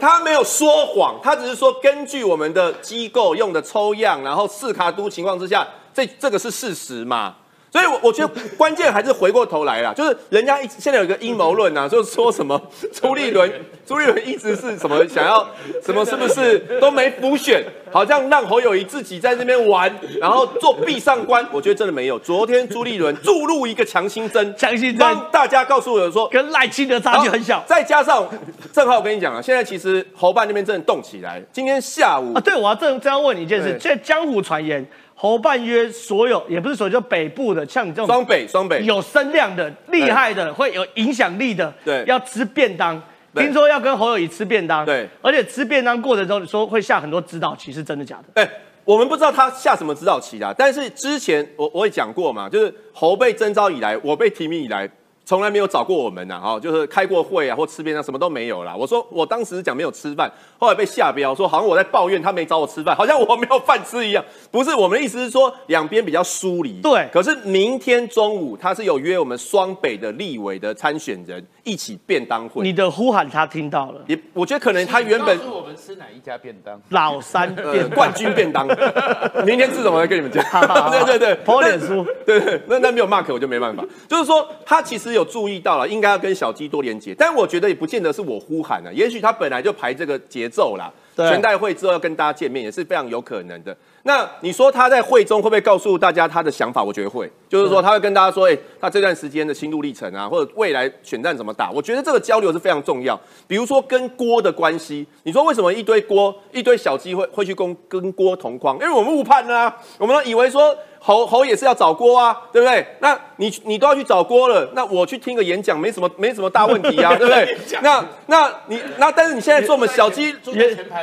[0.00, 7.34] 他没有说谎，他只是说根据我们的机构用的抽样，然后四卡都情况之下，这这个是事实嘛？
[7.74, 12.60] 所以我，我觉得关键还是回过头来啦，就是人家一现在有一个阴谋论啊，就 是说什么
[12.92, 13.52] 朱立伦，
[13.84, 15.44] 朱立伦一直是什么想要
[15.84, 21.44] 什么，是不是都没补选，好像让侯友谊自己在那边玩，然后做壁上观。
[21.50, 22.16] 我觉得真的没有。
[22.20, 28.24] 昨天朱立伦注入一个强心针，强心针帮大家告诉我说，跟赖清德差距很小再加上
[28.72, 31.42] 正好我跟你讲啊，现在其实侯办那边真的动起来。
[31.52, 32.40] 今天下午啊。
[32.40, 43.00] 对，我要正正要问你一件事，对现在江湖传言，侯半约所有，也不是所有，就北部的，像你这种双北双北有声量的、厉害的、会有影响力的，对要吃便当。
[43.32, 48.40] 对听说要跟侯友谊吃便当，对而且吃便当过程中你说会下很多指导棋，是真的假的？
[48.40, 48.48] 哎、
[48.84, 54.88] 我们不知道他下什么指导棋啦，但是之前我我也讲过嘛，就是侯被征召以来，我被提名以来，
[55.26, 58.74] 从来没有找过我们呐，哦，就是开过会啊或吃便当什么都没有啦。
[58.76, 64.22] 我说我当时讲没有吃饭，后来被下标说好像我在抱怨他没找我吃饭，好像我没有饭吃一样。
[64.50, 66.80] 不是，我们的意思是说两边比较疏离。
[66.82, 72.62] 对可是明天中午他是有约我们双北的立委的参选人一起便当会。
[72.62, 76.78] 你的呼喊他听到了，也我觉得可能他原本告诉我们吃哪一家便当？
[76.90, 78.66] 老三呃便冠军便当，
[79.46, 80.44] 明天吃什么跟你们讲。
[80.44, 83.82] 好好好对对对，抛脸书对对，那那没有 mark 我就没办法。
[84.06, 90.92] 就是说他其实有注意到了，应该要跟小鸡多连接，但我觉得也不见得是我呼喊了，也许他本来就排这个节奏啦。
[91.16, 93.76] 对全代会之后要跟大家见面，也是非常有可能的。
[94.02, 96.82] 那你说他在会中会不会告诉大家他的想法？
[96.82, 101.70] 我觉得会，就是说他会跟大家说，哎、他这段时间的心路历程啊，或者未来选战怎么打？
[101.70, 103.18] 我觉得这个交流是非常重要。
[103.46, 108.74] 比如说跟郭的关系，你说为什么一堆郭、一堆小鸡会会去跟跟郭同框？
[108.80, 112.86] 因为我们误判了啊，我们都以为说侯侯也是要找锅啊，对不对？
[113.00, 117.58] 那你你都要去找锅了，那我去听个演讲没什么没什么大问题啊， 对不对？
[117.82, 120.34] 那那你那但是你现在说我们小鸡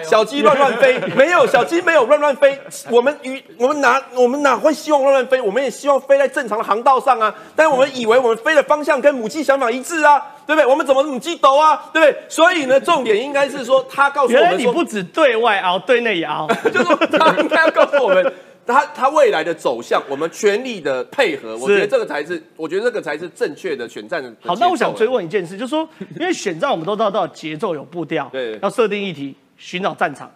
[0.04, 2.60] 小鸡乱乱飞， 没有小鸡没有乱乱飞，
[2.90, 5.40] 我们与我们哪我们哪会希望乱乱飞？
[5.40, 7.32] 我们也希望飞在正常的航道上啊。
[7.56, 10.66] 但我们以为我们飞的方向跟母鸡想法一致啊，对不对？
[10.66, 12.24] 我们怎么母鸡抖啊，对不对？
[12.28, 16.48] 所以呢，重点应该是说他告诉我原来们，你不止对外熬，对内也熬。
[16.74, 18.34] 就是说他应该要告诉我们。
[18.72, 24.34] 他他未来的走向，我们全力的配合，我觉得这个才是，我觉得这个才是正确的选战的。
[24.44, 25.88] 好，那我想追问一件事，就是说，
[26.20, 30.32] 因为选战我们都知道，到节奏有步调，对要设定议题，寻找战场。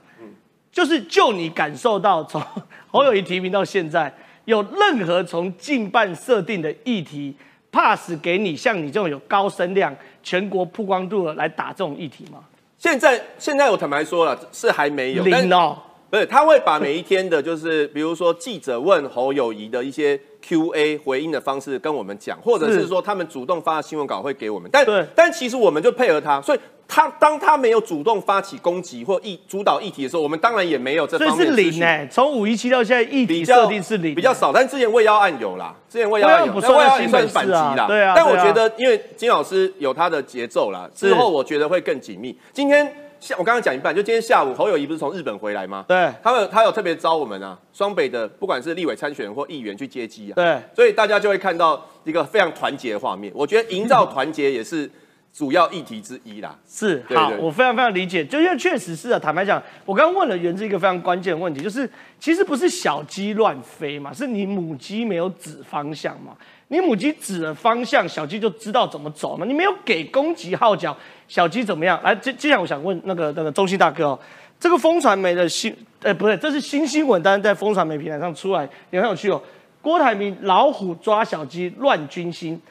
[0.71, 2.43] 就是就你感受到从
[2.91, 4.13] 侯友谊提名到现在，
[4.43, 7.33] 有任何从近半设定的议题
[7.71, 12.39] pass 给你，像你这种有高声量、全国曝光度的来打这种议题吗？
[12.77, 15.77] 现在现在我坦白说了，是还没有但零哦，
[16.15, 25.05] 不是，他会把每一天的，就是比如说记者问侯友谊的一些 Q&A 回应的方式跟我们讲，或者是是说他们主动发新闻稿会给我们，但对。
[25.13, 31.71] 但其实我们就配合他，所以他当他没有主动发起攻击或议主导议题的时候，我们当然也没有这方面的资讯。
[31.71, 42.37] 零哎、从五一七到现在议题设定是零，比较少，但之前未要案有啦，之前未央案有，未央不算但未央也在新北算反击啦，对啊但我觉得，因为金老师有他的节奏啦，之后我觉得会更紧密。
[42.53, 42.85] 今天
[43.19, 45.85] 下我刚刚讲一半，就今天下午侯友谊不是从日本回来吗？
[45.87, 46.13] 对。
[46.21, 50.61] 他们他有特别招我们啊，双北的不管是立委参选人或议员去接机啊，对。
[50.75, 53.31] 所以大家就会看到一个非常团结的画面。
[53.35, 54.89] 我觉得营造团结也是
[55.33, 56.57] 主要议题之一啦。
[56.67, 61.89] 是好，我非常非常理解，就因为确实是啊，坦白讲，我刚刚问了源自一个非常关键的问题，就是
[62.19, 66.33] 其实不是小鸡乱飞嘛，是你母鸡没有指方向嘛，
[66.69, 70.95] 你母鸡指了方向，小鸡就知道怎么走嘛，你没有给攻击号角，
[71.27, 71.99] 小鸡怎么样？
[72.03, 74.19] 来，接接下来我想问那个那个中信大哥哦，
[74.59, 79.41] 这个风传媒的新，呃，不对，这是新新闻，但是在风传媒平台上出来，也很有趣哦。
[79.81, 82.61] 郭台铭老虎抓小鸡乱军心，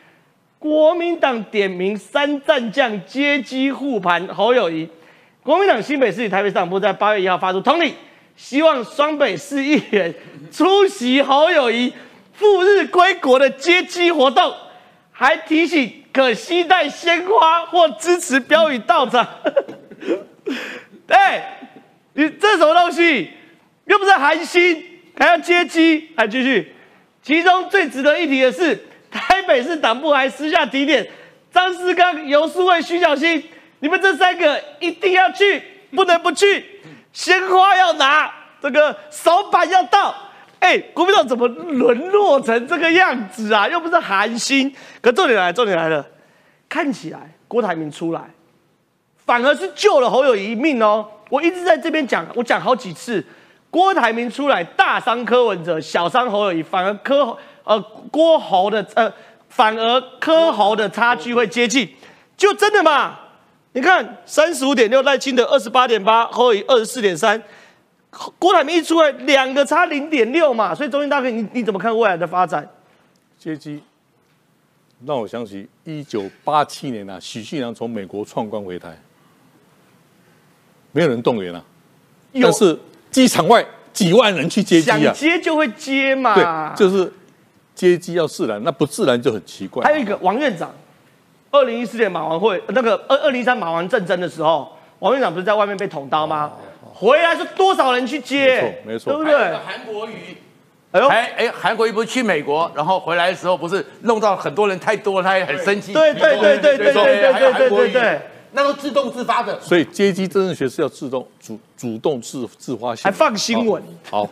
[0.59, 4.89] 国民党点名三战将接机护盘侯友谊，
[5.43, 7.95] 国民党新北市台北市党部在八月一号发出通令，
[8.37, 10.15] 希望双北市议员
[10.51, 11.93] 出席侯友谊
[12.33, 14.53] 赴日归国的接机活动，
[15.13, 19.27] 还提醒可携带鲜花或支持标语到场。
[21.09, 21.59] 哎，
[22.13, 23.33] 你这什么东西？
[23.87, 24.83] 又不是韩星，
[25.19, 26.73] 还要接机，还继续。
[27.21, 31.07] 其中最值得一提的是，台北市党部还私下提点
[31.53, 33.43] 张思刚、游淑慧、徐小新，
[33.81, 35.63] 你们这三个一定要去，
[35.95, 36.81] 不能不去，
[37.13, 40.15] 鲜花要拿，这个手板要到。
[40.65, 43.69] 哎，国民党怎么沦落成这个样子啊？
[43.69, 44.75] 又不是寒心。
[45.03, 46.07] 可重点来，重点来了，
[46.71, 48.23] 看起来郭台铭出来，
[49.27, 51.07] 反而是救了侯友谊一命哦。
[51.29, 53.23] 我一直在这边讲，我讲好几次，
[53.69, 57.79] 郭台铭出来大伤柯文哲，小伤侯友谊，反而柯呃
[58.11, 59.13] 郭侯的呃
[59.51, 61.87] 反而柯侯的差距会接近，
[62.39, 63.19] 就真的嘛？
[63.73, 67.43] 你看三十五点六赖清德二十八点八，侯友谊二十四点三，
[68.39, 72.69] 郭台铭一出来两个差零点六嘛，所以中心大哥你你怎么看未来的发展？
[73.39, 73.83] 接机
[75.05, 78.97] 让我想起一九八七年啊，许信良从美国创关回台，
[80.93, 81.63] 没有人动员啊，
[82.41, 82.79] 但是
[83.11, 86.35] 机场外几万人去接机想啊，接就会接嘛，
[86.75, 87.13] 对，就是
[87.75, 89.83] 接机要自然，那不自然就很奇怪。
[89.85, 90.73] 还有一个王院长，
[91.51, 96.53] 二零一四年马王会那个二二零三马王战争的时候，王院长不是在外面被捅刀吗？
[96.95, 98.81] 回来是多少人去接？
[98.87, 99.57] 没错没错对不对？
[99.59, 100.37] 韩国瑜。
[100.93, 105.93] 哎呦，还哎，韩国瑜不是去美国，然后回来的时候不是弄到很多人太多了，他也很生气。
[105.93, 108.21] 对对对对对对对对对对对，
[108.53, 109.61] 那都自动自发的。
[109.61, 113.83] 所以阶级政治学是要自动主主动自自发性，还放新闻。
[114.09, 114.31] 好，好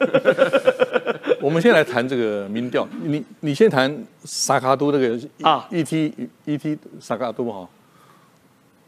[1.42, 2.86] 我们先来谈这个民调。
[3.02, 3.92] 你你先谈
[4.24, 6.12] 萨卡都那个啊 ET
[6.46, 7.68] ET 萨卡都哈，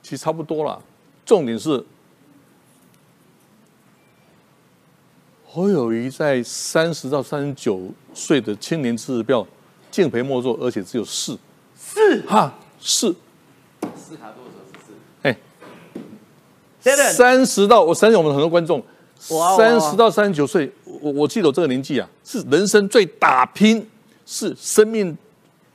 [0.01, 0.81] 其实差不多了。
[1.27, 1.85] 重点是
[5.55, 7.81] 侯友谊在三十到三十九
[8.13, 9.47] 岁的青年支持票
[9.89, 11.39] 敬陪末座，而且只有四。
[11.77, 12.21] 四？
[12.23, 13.15] 哈四。
[15.23, 15.37] 哎，
[16.81, 18.83] 真的三十到我相信我们很多观众，
[19.57, 23.89] 三十到三十九岁，我我记得我这个年纪啊，是人生最打拼，
[24.27, 25.17] 是生命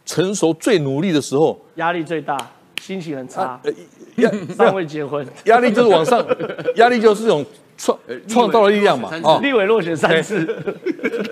[0.05, 1.57] 成熟最努力的时候。
[1.75, 2.37] 压力最大，
[2.81, 3.71] 心情很差，呃
[4.17, 6.21] 压尚未结婚，压力就是往上，
[6.75, 7.45] 压力就是这种
[7.79, 10.45] 创创造了力量嘛立委啊，立委落选三次，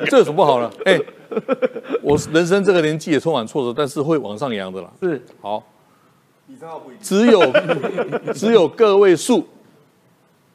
[0.09, 0.71] 这有什么不好呢？
[0.85, 0.97] 哎，
[2.01, 4.89] 我人生这个年纪也充满挫折，但是会往上扬的啦。
[5.01, 5.61] 是好，
[7.01, 7.41] 只有
[8.33, 9.45] 只有个位数，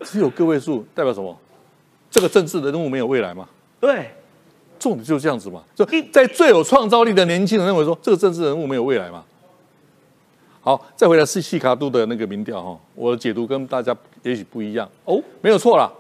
[0.01, 1.36] 只有个位数代表什么？
[2.11, 3.47] 这个政治人物没有未来吗？
[3.78, 4.11] 对，
[4.78, 9.22] 重点就是这样子嘛，就在最有创造力的年轻人认为说，这个政治人物没有未来嘛。
[10.62, 14.89] 好，再回来是西卡杜的那个民调哈，我的解读跟大家也许不一样。
[15.05, 15.91] 哦，没有错啦。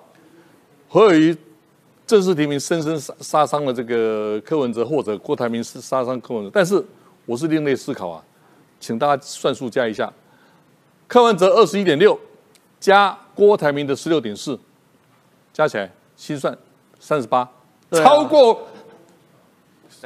[0.88, 1.36] 何友谊
[2.06, 6.84] 正式提名，深深杀杀伤了这个柯文哲，或者郭台铭是杀伤柯文哲，但是
[7.24, 8.22] 我是另类思考啊，
[8.78, 10.12] 请大家算数加一下，
[11.06, 12.18] 柯文哲二十一点六，
[12.78, 14.58] 加郭台铭的十六点四，
[15.52, 16.56] 加起来心算
[17.00, 17.48] 三十八，
[17.90, 18.66] 超过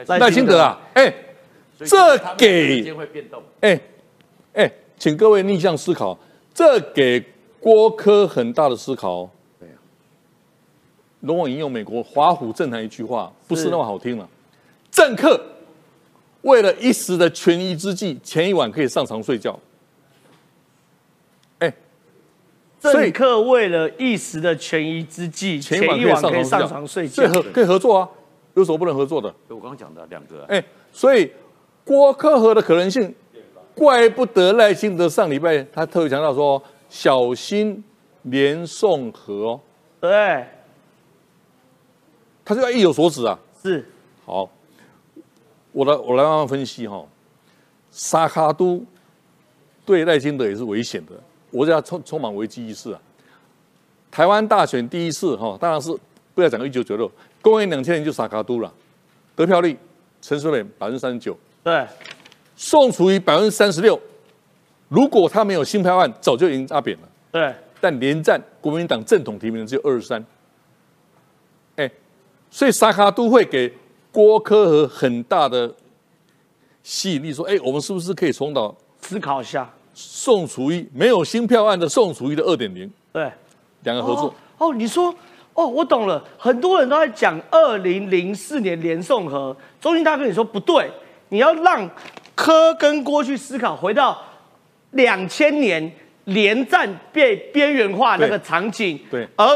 [0.06, 0.60] 赖清德。
[0.60, 1.12] 啊，哎，
[1.78, 2.94] 这给
[3.60, 3.80] 哎。
[4.54, 6.18] 哎，请各位逆向思考，
[6.54, 7.22] 这给
[7.66, 9.28] 郭科很大的思考。
[9.58, 9.74] 对啊，
[11.18, 14.28] 容我引用美国华府政坛一句话，不是那么好听了。
[14.88, 15.40] 政客
[16.42, 19.58] 为了一时的权宜之计，前一晚可以上床睡觉。
[21.58, 21.74] 哎，
[22.78, 28.08] 政客为了一时的权宜之计，前一晚可以上床睡觉，合可以合作啊，
[28.54, 29.34] 有什么不能合作的？
[29.48, 30.44] 我刚刚讲的两个。
[30.44, 31.32] 哎，所以
[31.84, 33.12] 郭科和的可能性。
[33.74, 37.82] 怪不得赖清德上礼拜他特别强调说小心
[38.22, 39.60] 连宋和哦，
[40.00, 40.46] 对，
[42.44, 43.38] 他就要意有所指啊。
[43.62, 43.84] 是，
[44.24, 44.48] 好，
[45.72, 47.04] 我来我来慢慢分析哈。
[47.90, 48.84] 沙卡都
[49.84, 51.12] 对赖清德也是危险的，
[51.50, 53.00] 我要充充满危机意识啊。
[54.10, 55.96] 台湾大选第一次哈，当然是
[56.34, 57.10] 不要讲一九九六，
[57.40, 58.72] 公元两千年就沙卡都了，
[59.34, 59.76] 得票率
[60.20, 61.86] 陈水扁百分之三十九，对。
[62.58, 64.00] 宋楚瑜百分之三十六，
[64.88, 67.08] 如果他没有新票案，早就已经阿扁了。
[67.32, 70.24] 对，但连战国民党正统提名的只有二十三。
[71.76, 71.90] 哎，
[72.50, 73.72] 所以沙卡都会给
[74.12, 75.74] 郭科和很大的
[76.82, 82.90] 吸引力，说：哎，我们是不是可以重蹈思考一下宋楚瑜没有新票案的宋楚瑜的二点零？
[83.12, 83.30] 对，
[83.82, 84.34] 两个合作。
[84.58, 85.14] 哦，你说，
[85.54, 86.24] 哦，我懂了。
[86.38, 90.90] 很多人都在讲二零零四年连宋和，中心大哥你说不对，
[91.30, 91.90] 你要让。
[92.34, 94.22] 柯跟郭去思考，回到
[94.96, 95.92] 两千年
[96.24, 99.46] 连战被边缘化那个场景，对，而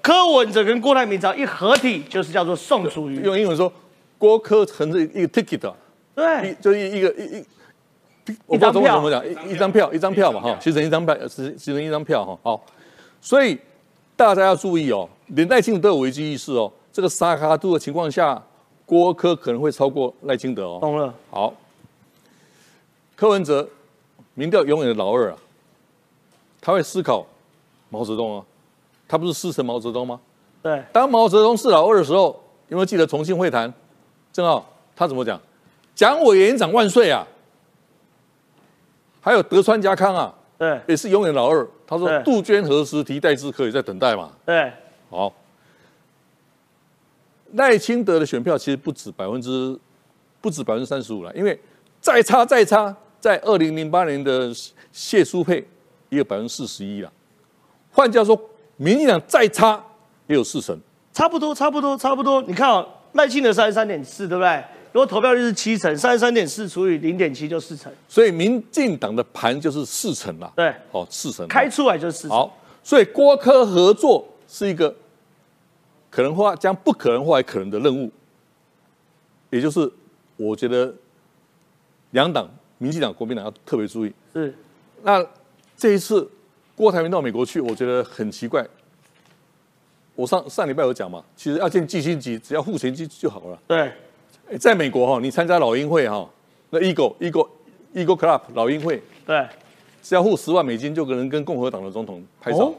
[0.00, 3.20] 柯文哲跟郭台铭只要一合体，就是叫做宋楚瑜。
[3.22, 3.72] 用英文说，
[4.16, 5.72] 郭柯成是一个 ticket，
[6.14, 7.44] 对，一就一一个一一，
[8.46, 12.64] 我不知道怎么讲，一一张票，一张票嘛，哈，形成一张票，形形成一张票，哈，好，
[13.20, 13.58] 所以
[14.14, 18.40] 大家要注意哦，连赖清德都有危机意识哦，这个沙卡度的情况下，
[18.86, 21.52] 郭柯可能会超过赖清德哦，懂了，好。
[23.16, 23.68] 柯文哲，
[24.40, 25.36] 民调永远的老二啊，
[26.62, 27.26] 他会思考
[27.90, 28.44] 毛泽东啊，
[29.06, 30.18] 他不是师承毛泽东吗？
[30.62, 30.82] 对。
[30.90, 33.70] 当毛泽东是老二的时候，有没有记得重庆会谈？
[34.32, 34.66] 正好
[34.96, 35.38] 他怎么讲？
[35.94, 37.26] 蒋委员长万岁啊！
[39.20, 41.68] 还有德川家康啊，对，也是永远老二。
[41.86, 44.30] 他说杜鹃何时提代之可以在等待嘛？
[44.46, 44.72] 对。
[45.10, 45.30] 好，
[47.52, 49.78] 赖清德的选票其实不止百分之，
[50.40, 51.60] 不止百分之三十五了，因为
[52.00, 52.96] 再差再差。
[53.20, 54.50] 在二零零八年的
[54.90, 55.64] 谢淑佩
[56.08, 57.12] 也有百分之四十一了，
[57.92, 58.40] 换句话说，
[58.76, 59.84] 民进党再差
[60.26, 60.76] 也有四成，
[61.12, 62.40] 差不多，差不多，差不多。
[62.42, 64.64] 你看哦，赖清德三十三点四，对不对？
[64.92, 70.52] 如果投票率是七成，三十三点四除以零点七就四成，所以民进党的盘就是四成了。
[70.56, 72.30] 对，哦，四成开出来就是四成。
[72.30, 74.92] 好，所以郭科合作是一个
[76.08, 78.10] 可能化将不可能化为可能的任务，
[79.50, 79.88] 也就是
[80.36, 80.92] 我觉得
[82.10, 82.50] 两党。
[82.80, 84.12] 民进党、国民党要特别注意。
[84.32, 84.54] 是，
[85.02, 85.24] 那
[85.76, 86.26] 这一次
[86.74, 88.66] 郭台铭到美国去，我觉得很奇怪。
[90.14, 93.58] 我上上礼拜有讲嘛，其实要建季星级，只要付钱就就好了。
[93.66, 93.92] 对，
[94.58, 96.26] 在美国哈，你参加老鹰会哈，
[96.70, 97.48] 那 Eagle Eagle
[97.94, 99.46] Eagle Club 老鹰会，对，
[100.02, 102.72] 只要付十万美金就可能跟共和党的总统拍照。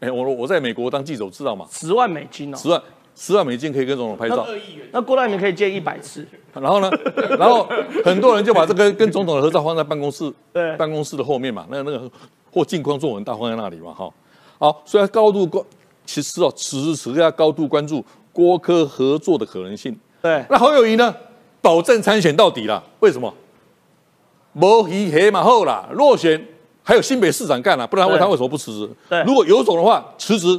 [0.00, 1.68] 哎，我我在美国当记者知道吗？
[1.70, 2.82] 十万美金哦，十万。
[3.20, 4.46] 十万美金可以跟总统拍照，
[4.92, 6.26] 那郭台铭可以见一百次。
[6.54, 6.90] 然后呢，
[7.38, 7.68] 然后
[8.02, 12.10] 很多人就把这个跟总统的合照放在办公室，对，办公室的后面嘛，那那个
[12.50, 14.10] 或镜框作文大放在那里嘛，哈。
[14.58, 15.62] 好，所以高度关，
[16.06, 18.02] 其实哦，此时此刻要高度关注
[18.32, 19.94] 郭科合作的可能性。
[20.22, 21.14] 对，那侯友谊呢，
[21.60, 22.82] 保证参选到底了。
[23.00, 23.30] 为什么？
[24.54, 26.42] 摩黑黑马后啦，落选
[26.82, 28.90] 还有新北市长干了，不然他为什么不辞职？
[29.10, 30.58] 对，如果有种的话，辞职。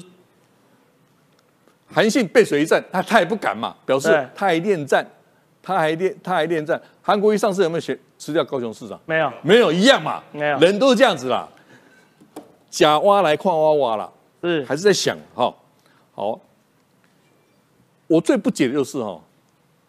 [1.93, 5.05] 韩信背水一战，他他也不敢嘛，表示他还恋战，
[5.61, 6.81] 他还恋他还恋战。
[7.01, 8.99] 韩国一上市有没有选吃掉高雄市长？
[9.05, 11.47] 没有，没有一样嘛，没有，人都是这样子啦。
[12.69, 14.09] 假挖来矿挖挖啦，
[14.41, 15.53] 是还是在想哈？
[16.13, 16.39] 好，
[18.07, 19.19] 我最不解的就是哈，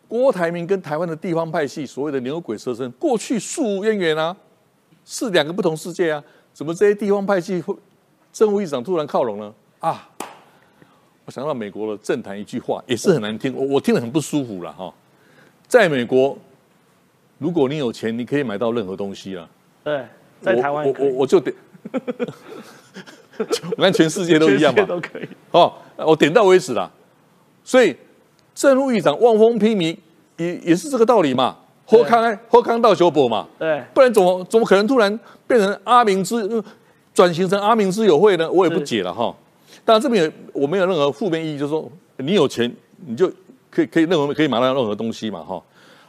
[0.08, 4.36] 郭台铭跟台湾的地方派系所谓的牛鬼蛇神，过去素无渊源啊，
[5.04, 7.76] 是两个不同世界啊，怎么这些地方派系会
[8.32, 9.54] 政务议长突然靠拢呢？
[9.78, 10.08] 啊？
[11.32, 14.92] 想到美国的政坛一句话，也是很难听，我我听了很不舒服了哈。
[15.66, 16.36] 在美国，
[17.38, 19.48] 如果你有钱，你可以买到任何东西了。
[19.82, 20.04] 对，
[20.42, 21.56] 在台湾我我我就点，
[23.74, 25.26] 我看全世界都一样嘛，都可以。
[25.52, 26.92] 哦，我点到为止了。
[27.64, 27.96] 所以，
[28.54, 29.96] 正如议长望风披靡，
[30.36, 31.56] 也也是这个道理嘛。
[31.86, 36.62] 喝康喝康到修博嘛，对，不然怎么怎么可能突然变成阿明之
[37.14, 38.50] 转型成阿明之友会呢？
[38.52, 39.34] 我也不解了哈。
[39.84, 42.72] 当然这边我没有任何负面意义，就是说你有钱
[43.06, 43.30] 你就
[43.70, 45.62] 可以可以任何可以买到任何东西嘛哈。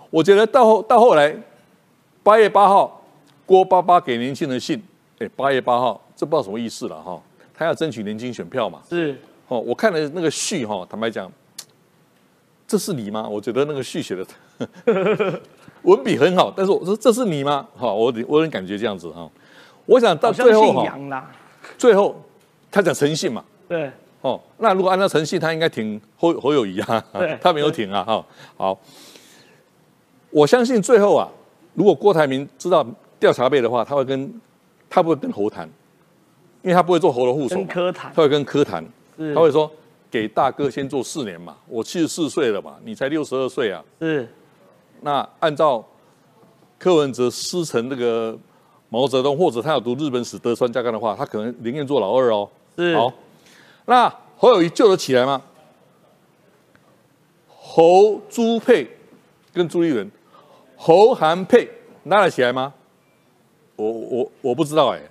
[0.09, 1.36] 我觉得到后到后来，
[2.21, 3.03] 八月八号
[3.45, 4.82] 郭爸爸给年轻人信，
[5.19, 7.21] 哎，八月八号这不知道什么意思了哈。
[7.55, 9.17] 他要争取年轻选票嘛，是
[9.47, 9.59] 哦。
[9.59, 11.32] 我看了那个序哈，坦白讲，
[12.67, 13.28] 这是你吗？
[13.28, 14.26] 我觉得那个序写的。
[15.84, 17.67] 文笔很好，但是我说这是你吗？
[17.78, 19.30] 哈，我我有点感觉这样子哈。
[19.86, 21.32] 我想到最后哈，
[21.78, 22.15] 最后
[22.71, 23.91] 他讲诚信嘛，对，
[24.22, 27.03] 哦，那如果按照程序，他应该挺侯侯友谊啊，
[27.41, 28.26] 他没有挺啊，哈，
[28.57, 28.80] 好，
[30.30, 31.30] 我相信最后啊，
[31.74, 32.86] 如果郭台铭知道
[33.20, 34.41] 调查被的话，他会跟
[34.89, 35.68] 他不会跟侯谈，
[36.61, 38.86] 因为他不会做侯的护手，跟柯谈，他会跟柯谈，
[39.34, 39.70] 他会说
[40.11, 44.28] 给大哥先做四年嘛，我七十四岁了嘛，你才六十二岁啊，是。
[45.01, 45.84] 那按照
[46.80, 48.38] 柯文哲师承那个
[48.89, 52.47] 毛泽东，或者他有读日本史德川家康的话，他可能宁愿做老二哦。
[52.78, 52.95] 是。
[52.95, 53.11] 好，
[53.86, 55.41] 那侯友谊救得起来吗？
[57.47, 58.88] 侯朱佩
[59.53, 60.09] 跟朱立伦，
[60.75, 61.69] 侯韩佩
[62.03, 62.73] 拉得起来吗？
[63.75, 65.01] 我我我不知道哎，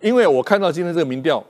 [0.00, 1.44] 因为我看到今天这个民调，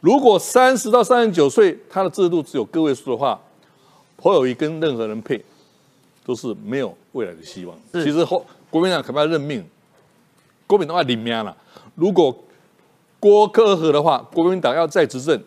[0.00, 3.40] 如果三十到三十九岁他的制度只有个位数的话，
[4.20, 5.44] 侯友谊跟任何人配。
[6.26, 7.78] 都是没有未来的希望。
[7.92, 9.62] 其实后国民党可能要认命，
[10.66, 11.54] 国民党要领命了。
[11.94, 12.34] 如果
[13.20, 15.38] 郭科和的话，国民党要再执政，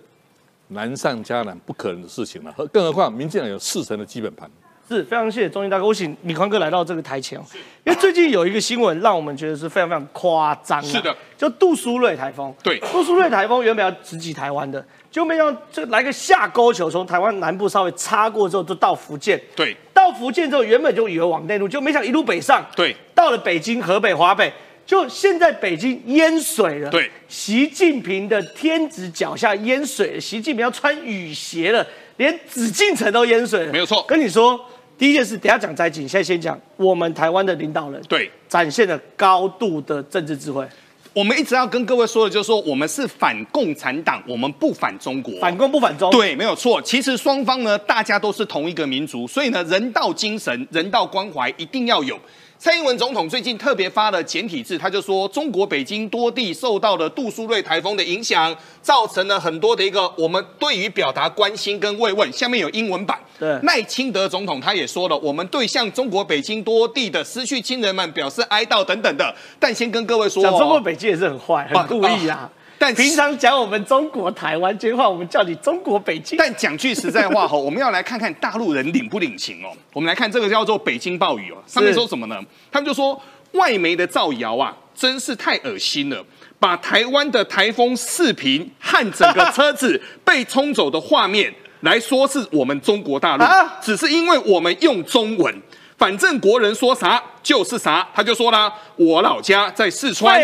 [0.69, 2.53] 难上加难，不可能的事情了。
[2.71, 4.49] 更何况民进党有四成的基本盘。
[4.89, 7.37] 是非常谢谢中英大哥，我请米宽哥来到这个台前，
[7.83, 10.81] 因为最近有一个新闻让我们觉得是非常非常夸张。
[10.81, 12.55] 是的，就杜苏芮台风。
[12.63, 14.85] 对，杜苏芮台风原本要直击台湾的。
[15.11, 19.37] 就没想到这来个下勾球，从台湾南部稍微擦过之后，就到福建。
[19.57, 22.65] 对，到福建之后，原本就以为往内陆，就没想一路北上。
[22.73, 24.53] 对，到了北京、河北、华北，
[24.87, 26.89] 就现在北京淹水了。
[26.89, 31.85] 对，习近平的天子脚下淹水了，习近平要穿雨鞋了，
[32.15, 33.71] 连紫禁城都淹水了。
[33.73, 34.57] 没有错，跟你说，
[34.97, 40.65] 第一件事，等下讲灾情，现在先讲我们台湾的领导人，对，展现了高度的政治智慧。
[41.13, 46.09] 我们一直要跟各位说的，就是说我们是反共产党，我们不反中国，反共不反中。
[46.11, 46.81] 对，没有错。
[46.81, 52.17] 其实双方呢，大家都是同一个民族，所以呢，人道精神、人道关怀一定要有。
[52.59, 62.31] 蔡英文总统最近特别发了简体字，他就说中国北京多地受到了杜苏芮台风的影响，造成了很多的一个我们对于表达关心跟慰问。
[62.33, 63.19] 下面有英文版。
[63.37, 69.35] 对，赖清德总统他也说了，我们对向中国北京多地的失去亲人们表示哀悼等等的。
[69.59, 72.49] 但先跟各位说，讲中国北京也是很坏，很故意啊。
[72.79, 76.37] 但平常讲我们中国台湾，今天话我们叫你中国北京。
[76.37, 79.69] 但讲句实在话哈， 我们要来看看大陆人领不领情哦。
[79.93, 82.39] 我们来看这个叫做北京暴雨哦，上面说什么呢？
[82.71, 83.19] 他们就说
[83.53, 86.23] 外媒的造谣啊，真是太恶心了，
[86.59, 93.43] 把台湾的台风视频和整个车子被冲走的画面来说是我们中国大陆，
[93.81, 95.53] 只是因为我们用中文。
[95.97, 100.39] 反正国人说啥就是啥，他就说啦，我老家在四川，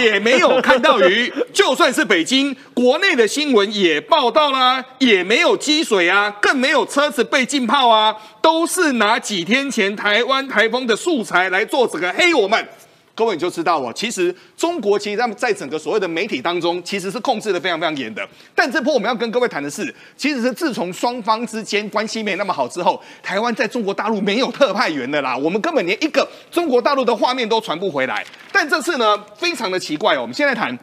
[0.00, 1.32] 也没有看到鱼。
[1.52, 12.68] 就算是北京，国内的新闻也报道啦，也没有积水啊，更没有车子被浸泡啊，都是拿几天前台湾台风的素材来做这个黑我们。
[13.14, 18.26] 各位你就知道哦，其实中国其实他们在整个所谓的媒体当中，其实是控制的非常非常严的。
[18.54, 28.24] 但这波我们要跟各位谈的是，其实是自从双方之间关系没那么好之后，台湾在中国大陆没有特派员的啦，我们根本连一个中国大陆的画面都传不回来。
[28.50, 30.78] 但这次呢，非常的奇怪哦，我们现在谈。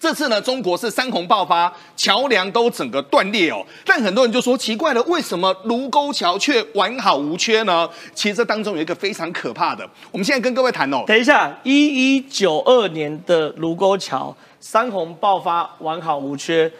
[0.00, 3.66] 这次呢，中国是山洪爆发，桥梁都整个断裂哦。
[3.84, 7.88] 但很多人就说奇怪了，为什么卢沟桥却完好无缺呢？
[8.14, 9.84] 其实这当中有一个非常可怕的。
[10.12, 11.02] 我们现在跟各位谈哦。
[11.06, 16.70] 等一下，一一九二年的卢沟桥山洪爆发完好无缺，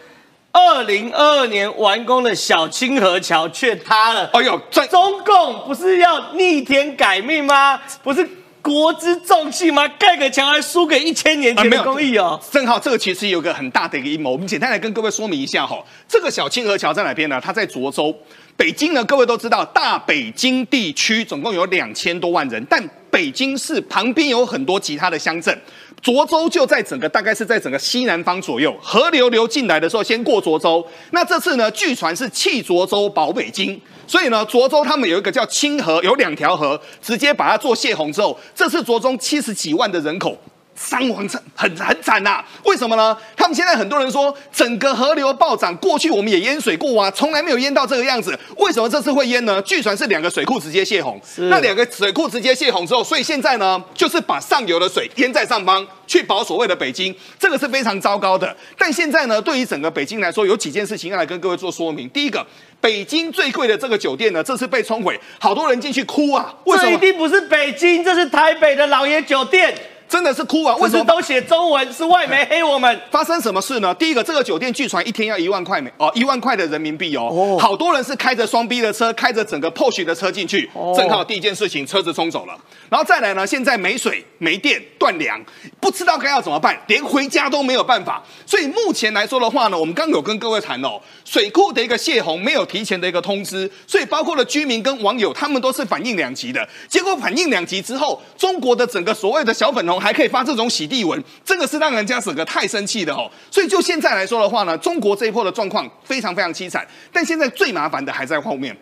[0.53, 4.29] 二零二二年完工的小清河桥却塌了。
[4.31, 4.57] 哎呦，
[4.89, 7.81] 中共不是要逆天改命吗？
[8.01, 8.25] 不是。
[8.61, 9.87] 国之重器吗？
[9.87, 12.39] 盖个墙还输给一千年前的工艺哦。
[12.51, 15.83] 正好这个其实有个很大的一个阴谋，我们简单来跟各位说明一下哈。
[16.07, 17.41] 这个小清河桥在哪边呢？
[17.43, 18.15] 它在涿州。
[18.57, 25.57] 北京呢，各位都知道，大北京地区总共有两千多万人，但北京市旁边有很多其他的乡镇，
[26.01, 30.85] 涿州就在整个大概是在整个西南方左右，河流流进来的时候先过涿州。
[31.11, 40.37] 那这次呢，据传是弃涿州保北京，所以呢，涿州他们有一个叫清河，有两条河，直接把它做泄洪之后，这次涿州七十几万的人口。
[40.79, 43.15] 伤亡惨很很惨呐、为什么呢？
[43.35, 48.37] 他们现在很多人说整个河流暴涨，过去我们也淹水过啊，从来没有淹到这个样子。
[48.55, 49.61] 为什么这次会淹呢？
[49.63, 51.19] 据传是两个水库直接泄洪，
[51.49, 58.55] 那两个水库直接泄洪之后，所以现在呢，就是把上游的水淹在上方，去保所谓的北京，这个是非常糟糕的。
[58.77, 62.07] 但现在呢，对于整个北京来说，有几件事情要来跟各位做说明。
[62.09, 62.45] 第一个，
[62.79, 66.97] 北京最贵的这个酒店呢，这次被冲毁，好多人进去哭啊，为什这一？
[66.97, 69.73] 定不是北京，这是台北的老爷酒店，
[70.09, 70.75] 真的是哭啊！
[70.77, 71.05] 为什么？
[71.05, 72.99] 都写中文，是外媒黑我们。
[73.11, 73.93] 发生什么事呢？
[73.93, 77.55] 第一个，这个酒店据传一天要一万块美哦，一万块的人民币哦。
[77.59, 82.57] 好多人是开着双 B 的车，开着整个 Porsche 的车进去，正好第一件事情车子冲走了。
[82.89, 85.39] 然后再来呢，现在没水、没电、断粮，
[85.79, 88.23] 不知道该要怎么办，连回家都没有办法。
[88.47, 96.67] 所以目前来说的话呢，我们刚刚有跟各位谈哦，水库的一个泄洪没有提前的一个通知，所以包括了居民跟网友，他们都是反应两极的。
[96.87, 103.29] 结果反应两极之后，中国的整个所谓的小粉红还可以发这种洗地文，这个是让人家整个太生气的哦。
[103.51, 108.75] 所以就现在来说的话呢，中国这一波的状况非常非常凄惨，但现在最麻烦的还在后面。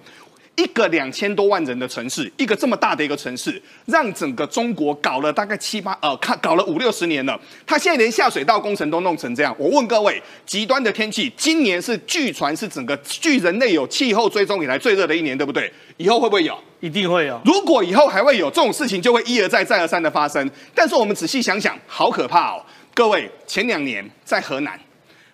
[0.58, 7.40] 一个两千多万人的城市，一个这么大的一个城市，让整个中国搞了大概七八呃，看搞了五六十年了。
[7.66, 9.56] 他现在连下水道工程都弄成这样。
[9.60, 15.72] 我问各位，极端的天气，今年是据传是整个据人类有气候追踪以来最热的一年，对不对？
[15.98, 16.58] 以后会不会有？
[16.80, 17.40] 一定会有。
[17.46, 20.50] 如果以后还会有这种事情，就会一而再、再而三的发生。
[20.74, 22.66] 但是我们仔细想想，好可怕哦！
[22.96, 24.80] 各位，前两年在河南，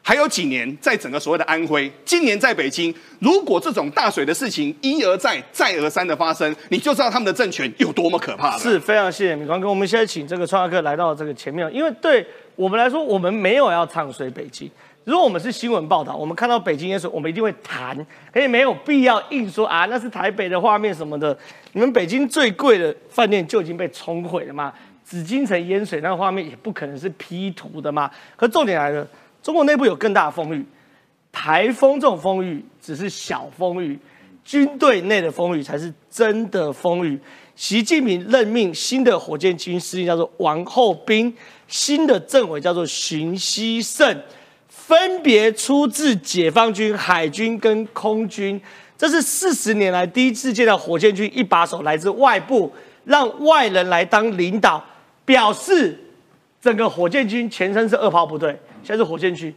[0.05, 8.59] 还有几年在整个所谓的安徽，今年在北京，如果这种大水的事情一而再、再而三的发生，你就知道他们的政权有多么可怕了。
[8.59, 12.25] 是非常谢谢米光哥，我们现在请这个创客来到这个前面，因为对
[12.57, 14.69] 我们来说，我们没有要唱衰北京。
[15.05, 17.95] 如果我们是新闻报道，我们看到北京淹水，我们一定会谈，
[18.33, 21.37] 可以没有必要硬说啊，那是台北的画面什么的。
[21.71, 24.73] 你们北京最贵的饭店就已经被冲毁了嘛？
[25.05, 28.09] 紫禁城淹水那个画面也不可能是 P 图的嘛？
[28.35, 29.05] 可重点来了，
[29.43, 30.65] 中国内部有更大的风雨，
[31.31, 33.99] 台风这种风雨只是小风雨，
[34.45, 37.19] 军队内的风雨才是真的风雨。
[37.53, 41.35] 习近平任命新的火箭军司令叫做王厚斌，
[41.67, 44.17] 新的政委叫做荀希胜，
[44.69, 48.59] 分别出自解放军、海军跟空军。
[48.97, 52.71] 这是四十年来第一次见到火箭军一把手来自外部，
[53.03, 54.83] 让外人来当领导，
[55.25, 55.99] 表示
[56.61, 59.53] 整个火箭军前身是二炮部队，现在是火箭区，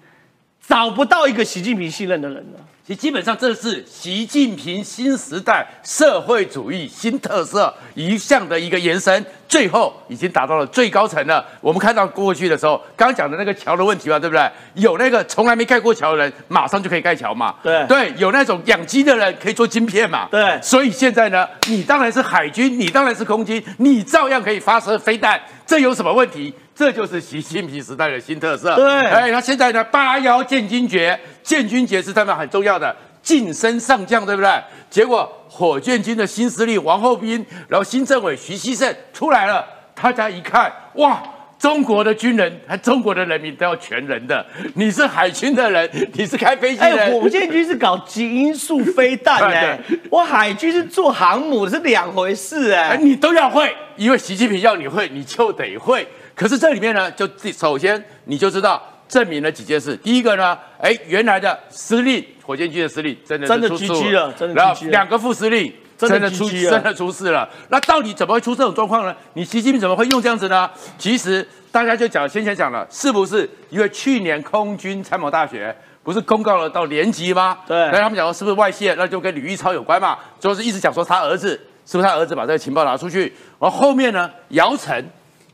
[0.66, 2.60] 找不到一个习近平信任的人了。
[2.86, 11.44] 其实基本上这是习近平新时代社会主义新特色一项的一个延伸，最后已经达到了最高层了。
[11.60, 14.48] 我们看到过去的时候，刚刚讲的那个桥的问题嘛，对不对？
[14.74, 17.56] 有那个从来没盖过桥的人，马上就可以盖桥嘛。
[17.60, 20.28] 对对，有那种养鸡的人可以做晶片嘛。
[20.30, 26.54] 对所以现在呢，你当然是海军，你当然是空军，你照样可以发射飞弹，这有什么问题？
[26.76, 28.74] 这就是习近平时代的新特色。
[28.76, 34.50] 对哎，那现在呢，八幺建军节，建军节是他们很重要的晋升上将，对不对？
[34.90, 39.64] 结果火箭军的新司令王厚斌，然后新政委徐锡胜出来了，
[39.94, 41.22] 大家一看，哇！
[41.58, 44.44] 中国的军人，还中国的人民都要全人的。
[44.74, 56.06] 你是海军的人，你是开飞机的哎，火箭军是搞基因素飞弹 哎、我海军是做航母是两回事哎、哎，你都要会，因为习近平要你会，你就得会。
[56.36, 59.96] 可是这里面呢，就首先你就知道证明了几件事。
[59.96, 65.72] 第一个呢，哎，原来的司令，火箭军的司令真的真的出事了真的然后两个副司令。
[65.98, 69.16] 真的真的出真的出事了，那到底怎么会出这种状况呢？
[69.32, 70.70] 你习近平怎么会用这样子呢？
[70.98, 77.56] 其实大家就讲，先前讲了，是不是因为去年空军参谋大学不是公告了到连级吗？
[77.66, 85.02] 对那他们讲说是不是外泄，那就跟吕玉超有关嘛，就是一直讲说他儿子是不是他儿子把这个情报拿出去，然后后面呢，姚晨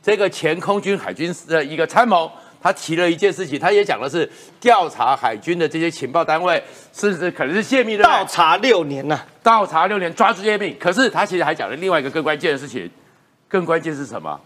[0.03, 2.29] 这个前空军海军的一个参谋，
[2.61, 4.29] 他提了一件事情，他也讲的是
[4.59, 10.73] 调查海军的这些情报单位，甚至可能是泄密的倒查六年呐、倒查六年，抓住泄密。
[10.73, 12.89] 可是他其实还讲了另外一个更关键的事情，
[13.47, 14.37] 更关键是什么？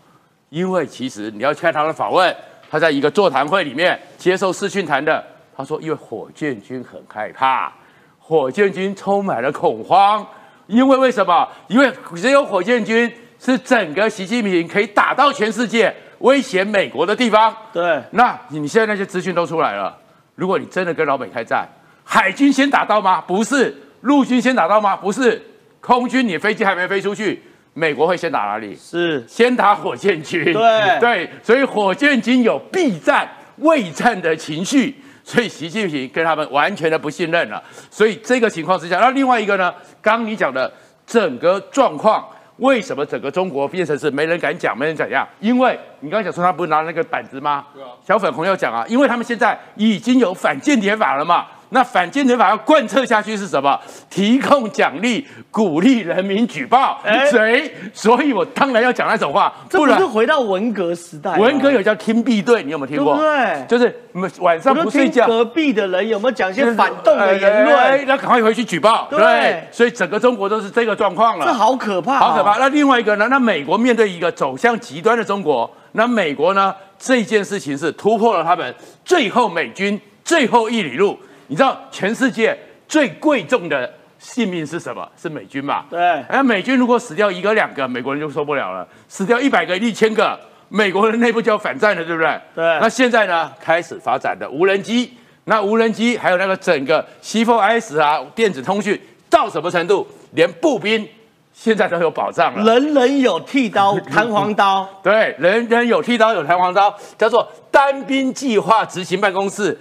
[0.49, 2.33] 因为其实你要看他的访问，
[2.69, 7.73] 他在一个座谈会里面接受视讯谈的，他说因为火箭军很害怕，
[8.19, 10.25] 火箭军充满了恐慌，
[10.67, 11.47] 因为为什么？
[11.67, 17.55] 因为只有火箭军是整个习近平可以打到全世界、威胁美国的地方。
[17.71, 19.95] 对，那你现在那些资讯都出来了，
[20.35, 21.67] 如果你真的跟老美开战，
[22.03, 23.21] 海军先打到吗？
[23.21, 24.95] 不是，陆军先打到吗？
[24.95, 25.41] 不是，
[25.79, 27.41] 空军你飞机还没飞出去，
[27.73, 28.75] 美国会先打哪里？
[28.75, 30.43] 是先打火箭军。
[30.45, 37.63] 对对，所以火箭军有避战、畏战的情绪，所以习近平跟他们完全的不信任了。
[37.91, 39.71] 所以这个情况之下，那另外一个呢，
[40.01, 40.71] 刚刚你讲的
[41.05, 42.27] 整个状况。
[42.57, 45.27] 为什么整个中国变成是没人敢讲，没人怎样？
[45.39, 47.65] 因为你刚刚讲说他不是拿那个板子吗？
[47.73, 47.89] 对啊。
[48.05, 51.45] 小粉红要讲啊，因为他们现在已经有反间谍法了嘛。
[51.69, 53.77] 那反间谍法要贯彻下去是什么？
[54.09, 56.99] 提供奖励，鼓励人民举报。
[57.03, 57.71] 哎谁？
[57.93, 61.37] 所以我当然要讲那种话，不不然是回到文革时代？
[61.37, 63.15] 文革有叫听闭队，你有没有听过？
[63.15, 63.65] 不对？
[63.67, 63.93] 就是
[64.39, 65.27] 晚上不睡觉。
[65.27, 67.63] 隔壁的人有没有讲一些反动的言哎
[67.97, 69.07] 论，那赶快回去举报。
[69.09, 71.45] 对所以整个中国都是这个状况了。
[71.45, 72.57] 这好可怕，好可怕。。
[72.59, 73.27] 那另外一个呢？
[73.29, 76.73] 那美国面对一个走向极端的中国，那美国呢？
[76.99, 78.73] 这件事情是突破了他们
[79.05, 81.15] 最后美军最后一里路。
[81.47, 85.07] 你知道全世界最贵重的性命是什么？
[85.21, 85.85] 是美军嘛？
[85.89, 90.39] 对哎，美军如果死掉一个两个，美国人就受不了了；死掉一百个、一千个，
[90.69, 92.39] 美国人内部就要反战了，对不对？
[92.55, 93.51] 对那现在呢？
[93.59, 95.13] 开始发展的无人机，
[95.45, 100.05] 那无人机还有那个整个 C4S 啊，电子通讯到什么程度？
[100.31, 101.07] 连步兵
[101.53, 102.63] 现在都有保障了。
[102.63, 109.77] 人人有剃刀、弹簧刀， 对，人人有剃刀，有弹簧刀，叫做单兵计划执行办公室，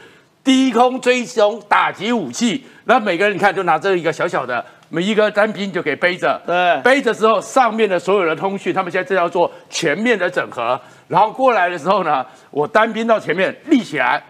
[0.46, 2.64] 低空追踪打击武器。
[2.84, 6.40] 那每个人你看就拿着一个小小的，每一个单兵就可以背着。
[6.46, 10.80] 对背着之后，上面的所有的通讯，他们现在正要做全面的整合。
[11.08, 14.22] 然后过来的时候呢，我单兵到前面立起来。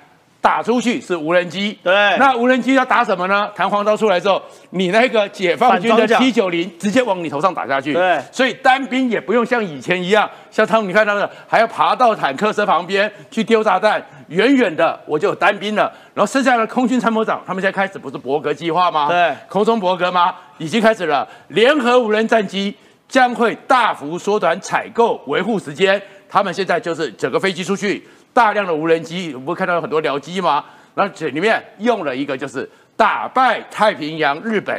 [0.47, 3.51] 打出去是无人机，对那无人机要打什么呢？
[3.53, 4.41] 弹簧刀出来之后，
[4.71, 7.93] 你那个解放军的反装甲 T 九零直接往你头上打下去。
[7.93, 15.93] 对所以单兵也不用像以前一样，像他们你看他们还要爬到坦克车旁边去丢炸弹，远远的我就有单兵了。
[16.15, 19.09] 然后剩下的空军参谋长，他们现在开始不是伯格计划吗？
[19.09, 20.33] 对空中伯格吗？
[20.59, 22.73] 已经开始了，联合无人战机
[23.09, 26.01] 将会大幅缩短采购维护时间。
[26.29, 28.07] 他们现在就是整个飞机出去，
[28.37, 30.63] 大量的无人机，我们看到有很多僚机吗？
[30.95, 34.79] 然后这里面用了一个就是打败太平洋日本，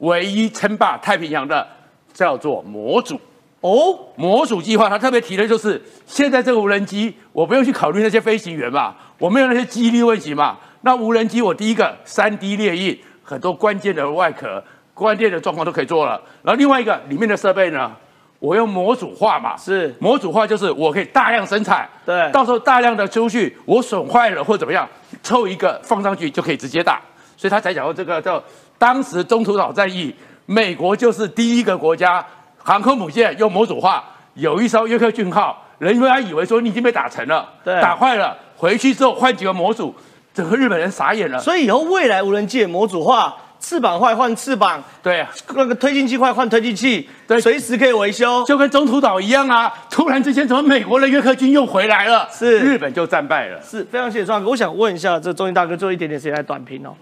[0.00, 1.66] 唯一称霸太平洋的
[2.12, 3.18] 叫做模组。
[3.62, 10.58] 哦，模组计划，它特别提的就是现在这个无人机，我不用去考虑那些飞行员嘛，我没有那些机力问题嘛。
[10.82, 16.20] 那无人机，我第一个三 D 列印，很多关键的外壳、关键的状况都可以做了。
[16.42, 17.90] 然后另外一个里面的设备呢，
[18.38, 24.88] 我用模组化嘛，是模组化就是我可以大量生产，对到时候大量的出去，我损坏了或怎么样，
[25.22, 27.00] 凑一个放上去就可以直接打。
[27.36, 28.42] 所以他才讲到这个叫
[28.78, 30.14] 当时中途岛战役，
[30.46, 32.24] 美国就是第一个国家
[32.56, 39.94] 航空母舰用模组化，有一艘约克郡号，人们还以为说你已经被打沉了，对打坏了，回去之后换几个模组，
[40.32, 41.38] 整个日本人傻眼了。
[41.40, 43.36] 所以以后未来无人机的模组化，
[43.68, 48.42] 翅膀坏换翅膀，对啊，那个推进器坏换推进器，对随时可以维修。
[48.46, 52.26] 就跟中途岛一样啊，突然之间怎么美国的约克军又回来了？
[52.32, 53.60] 是日本就战败了。
[53.62, 54.48] 是非常谢谢庄哥。
[54.48, 56.96] 我想问一下，这中信大哥最后一点点时间来短评哦。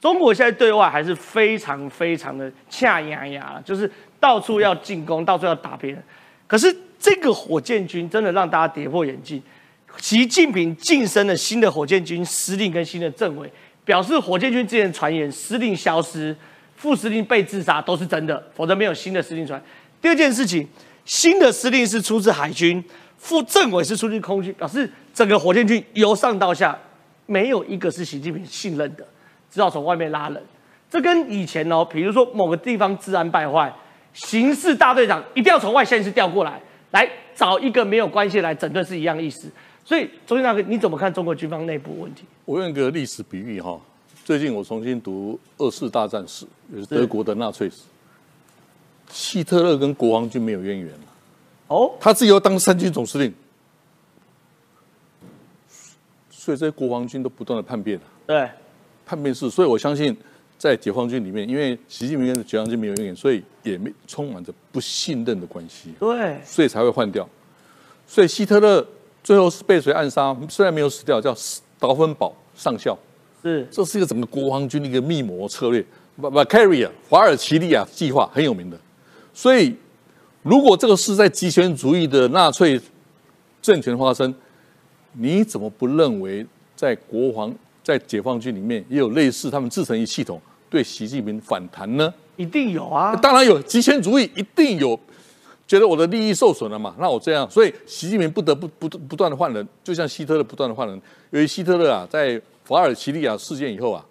[0.00, 6.02] 中国现在对外还是非常非常的恰牙牙，就是到处要进攻，到处要打别人。
[6.46, 9.42] 可是这个火箭军真的让大家跌破眼镜。
[9.98, 13.52] 习近平晋升了新的火箭军司令跟新的政委，
[13.86, 16.36] 表示火箭军之前传言司令消失、
[16.74, 19.62] 副司令被自杀都是真的，否则没有新的司令传。
[20.02, 20.66] 第二件事情，
[21.04, 22.84] 新的司令是出自海军，
[23.16, 26.76] 副政委是出自空军，表示整个火箭军由上到下
[27.26, 29.06] 没有一个是习近平信任的，
[29.48, 30.42] 只好从外面拉人。
[30.90, 33.72] 这跟以前哦，比如说某个地方治安败坏，
[34.12, 36.60] 刑事大队长一定要从外县市调过来，
[36.90, 39.48] 来找一个没有关系来整顿是一样意思。
[39.86, 42.24] 所以，周先大哥，你怎么看中国军方内部问题？
[42.44, 43.80] 我用一个历史比喻哈，
[44.24, 47.82] 最近我重新读二次大战史，也是德国的纳粹史。
[49.08, 50.92] 希特勒跟国王军没有渊源。
[51.68, 53.32] 哦，他自己要当三军总司令，
[56.30, 58.50] 所以这些国王军都不断的叛变对，
[59.04, 60.16] 叛变是，所以我相信
[60.58, 67.28] 在解放军里面，因为习近平跟解放军没有渊源，所以也没充满着不信任的关系，对，所以才会换掉。
[68.08, 68.84] 所以希特勒
[69.26, 70.36] 最后是被谁暗杀？
[70.48, 71.34] 虽然没有死掉，叫
[71.80, 72.96] 达芬堡上校。
[73.42, 78.78] 是，这是一个整个国防军的一个密谋策略 v a c a r i a 华尔奇利亚计划很有名的。
[79.34, 79.74] 所以，
[80.44, 82.80] 如果这个是在极权主义的纳粹
[83.60, 84.32] 政权发生，
[85.14, 86.46] 你怎么不认为
[86.76, 87.52] 在国防
[87.82, 92.14] 在解放军里面也有类似他们自成一系统对习近平反弹呢？
[92.36, 93.16] 一定有啊。
[93.16, 94.96] 当然有，极权主义一定有，
[95.66, 101.00] 觉得我的利益受损了嘛，那我这样，所以习近平不得不不不断的换人，就像希特勒不断的换人。
[101.30, 104.04] 由于希特勒啊，在法尔奇利亚事件以后啊，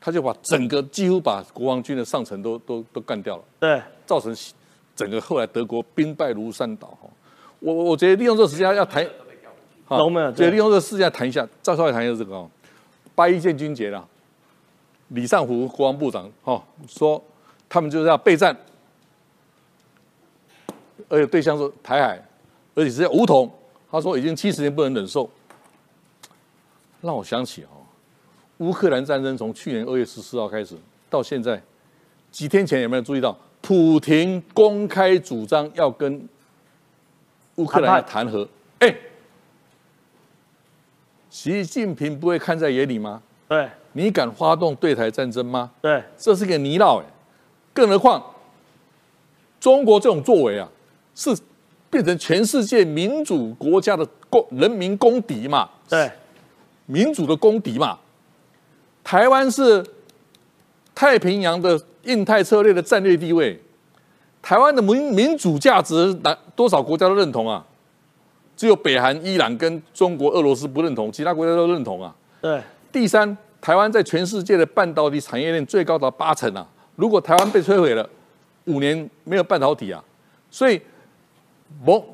[0.00, 4.34] 他就把整个几乎把国王军的上层都都都干掉了，对，造成
[4.96, 7.08] 整个后来德国兵败如山倒哈。
[7.60, 9.06] 我我觉得利用这个时间要谈，
[9.84, 12.50] 好龙门对对，利用这个时间谈一下，再稍微谈一下这个哦，
[13.14, 14.08] 八一建军节了，
[15.08, 17.22] 李尚福国防部长哦说
[17.68, 18.56] 他们就是要备战，
[21.12, 22.26] 而且对象是台海，
[22.74, 23.52] 而且是要武统，
[23.90, 25.28] 他说已经七十年不能忍受，
[27.02, 27.84] 让我想起哦，
[28.56, 30.74] 乌克兰战争从去年二月十四号开始
[31.10, 31.62] 到现在，
[32.30, 36.26] 几天前有没有注意到，普廷公开主张要跟
[37.56, 38.48] 乌克兰谈和？
[38.78, 38.96] 哎，
[41.28, 43.22] 习近平不会看在眼里吗？
[43.48, 45.70] 对你敢发动对台战争吗？
[45.82, 47.04] 对，这是个泥淖哎，
[47.74, 48.24] 更何况
[49.60, 50.66] 中国这种作为啊，
[51.14, 51.36] 是
[51.90, 56.10] 变成全世界民主国家的公人民公敌嘛，对
[56.86, 57.98] 民主的公敌嘛。
[59.04, 59.84] 台湾是
[60.94, 63.60] 太平洋的印太策略的战略地位，
[64.40, 67.64] 台湾的民民主价值，哪多少国家都认同啊？
[68.56, 72.14] 只有北韩、伊朗跟中国、俄罗斯不认同，其他国家都认同啊。
[72.40, 72.60] 对
[72.92, 76.66] 第三，台湾在全世界的半导体产业链最高达八成啊！
[76.94, 78.08] 如果台湾被摧毁了，
[78.66, 80.04] 五年没有半导体啊，
[80.50, 80.80] 所以，
[81.84, 82.04] 无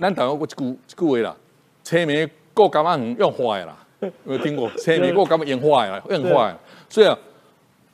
[0.00, 1.36] 咱台湾有一句一句话啦，
[1.82, 4.70] 车眉够干嘛用花的啦，有没有听过？
[4.72, 6.02] 车眉够干嘛烟花呀？
[6.10, 6.58] 烟花呀！
[6.88, 7.16] 所以啊，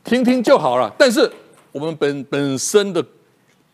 [0.02, 0.92] 听听就好了。
[0.98, 1.30] 但是
[1.72, 3.04] 我们本本身的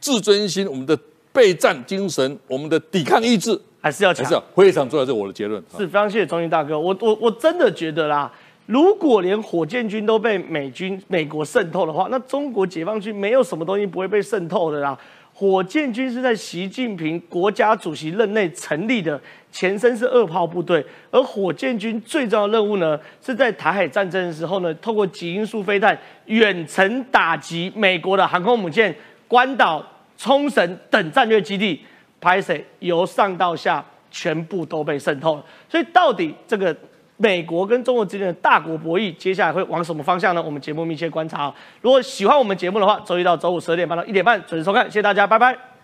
[0.01, 0.99] 自尊心、我们的
[1.32, 4.34] 备战精神、我们的抵抗意志，还是要强还是。
[4.34, 5.05] 要非常重要。
[5.05, 5.62] 这是我的结论。
[5.76, 8.30] 是非常谢谢中信大哥，我我我真的觉得啦，
[8.66, 14.99] 如果连火箭军都被美军美国渗透的话，那中国解放军没有什么东西不会被渗透的啦。
[15.39, 19.20] 火箭军是在习近平国家主席任内成立的，
[19.53, 28.97] 前身是二炮部队，而火箭军最重要的任务呢，是在台海战争的时候呢，透过极音速飞弹远程打击美国的航空母舰、
[29.28, 31.82] 关岛、冲绳等战略基地，
[32.18, 35.45] 拍谁由上到下全部都被渗透了。
[35.68, 36.74] 所以到底这个
[37.16, 40.42] 美国跟中国之间的大国博弈，接下来会往什么方向呢？
[40.42, 41.52] 我们节目密切观察。
[41.80, 45.76] 如果喜欢我们节目的话，周一到周五十二点半到一点半准时收看，谢谢大家，拜拜。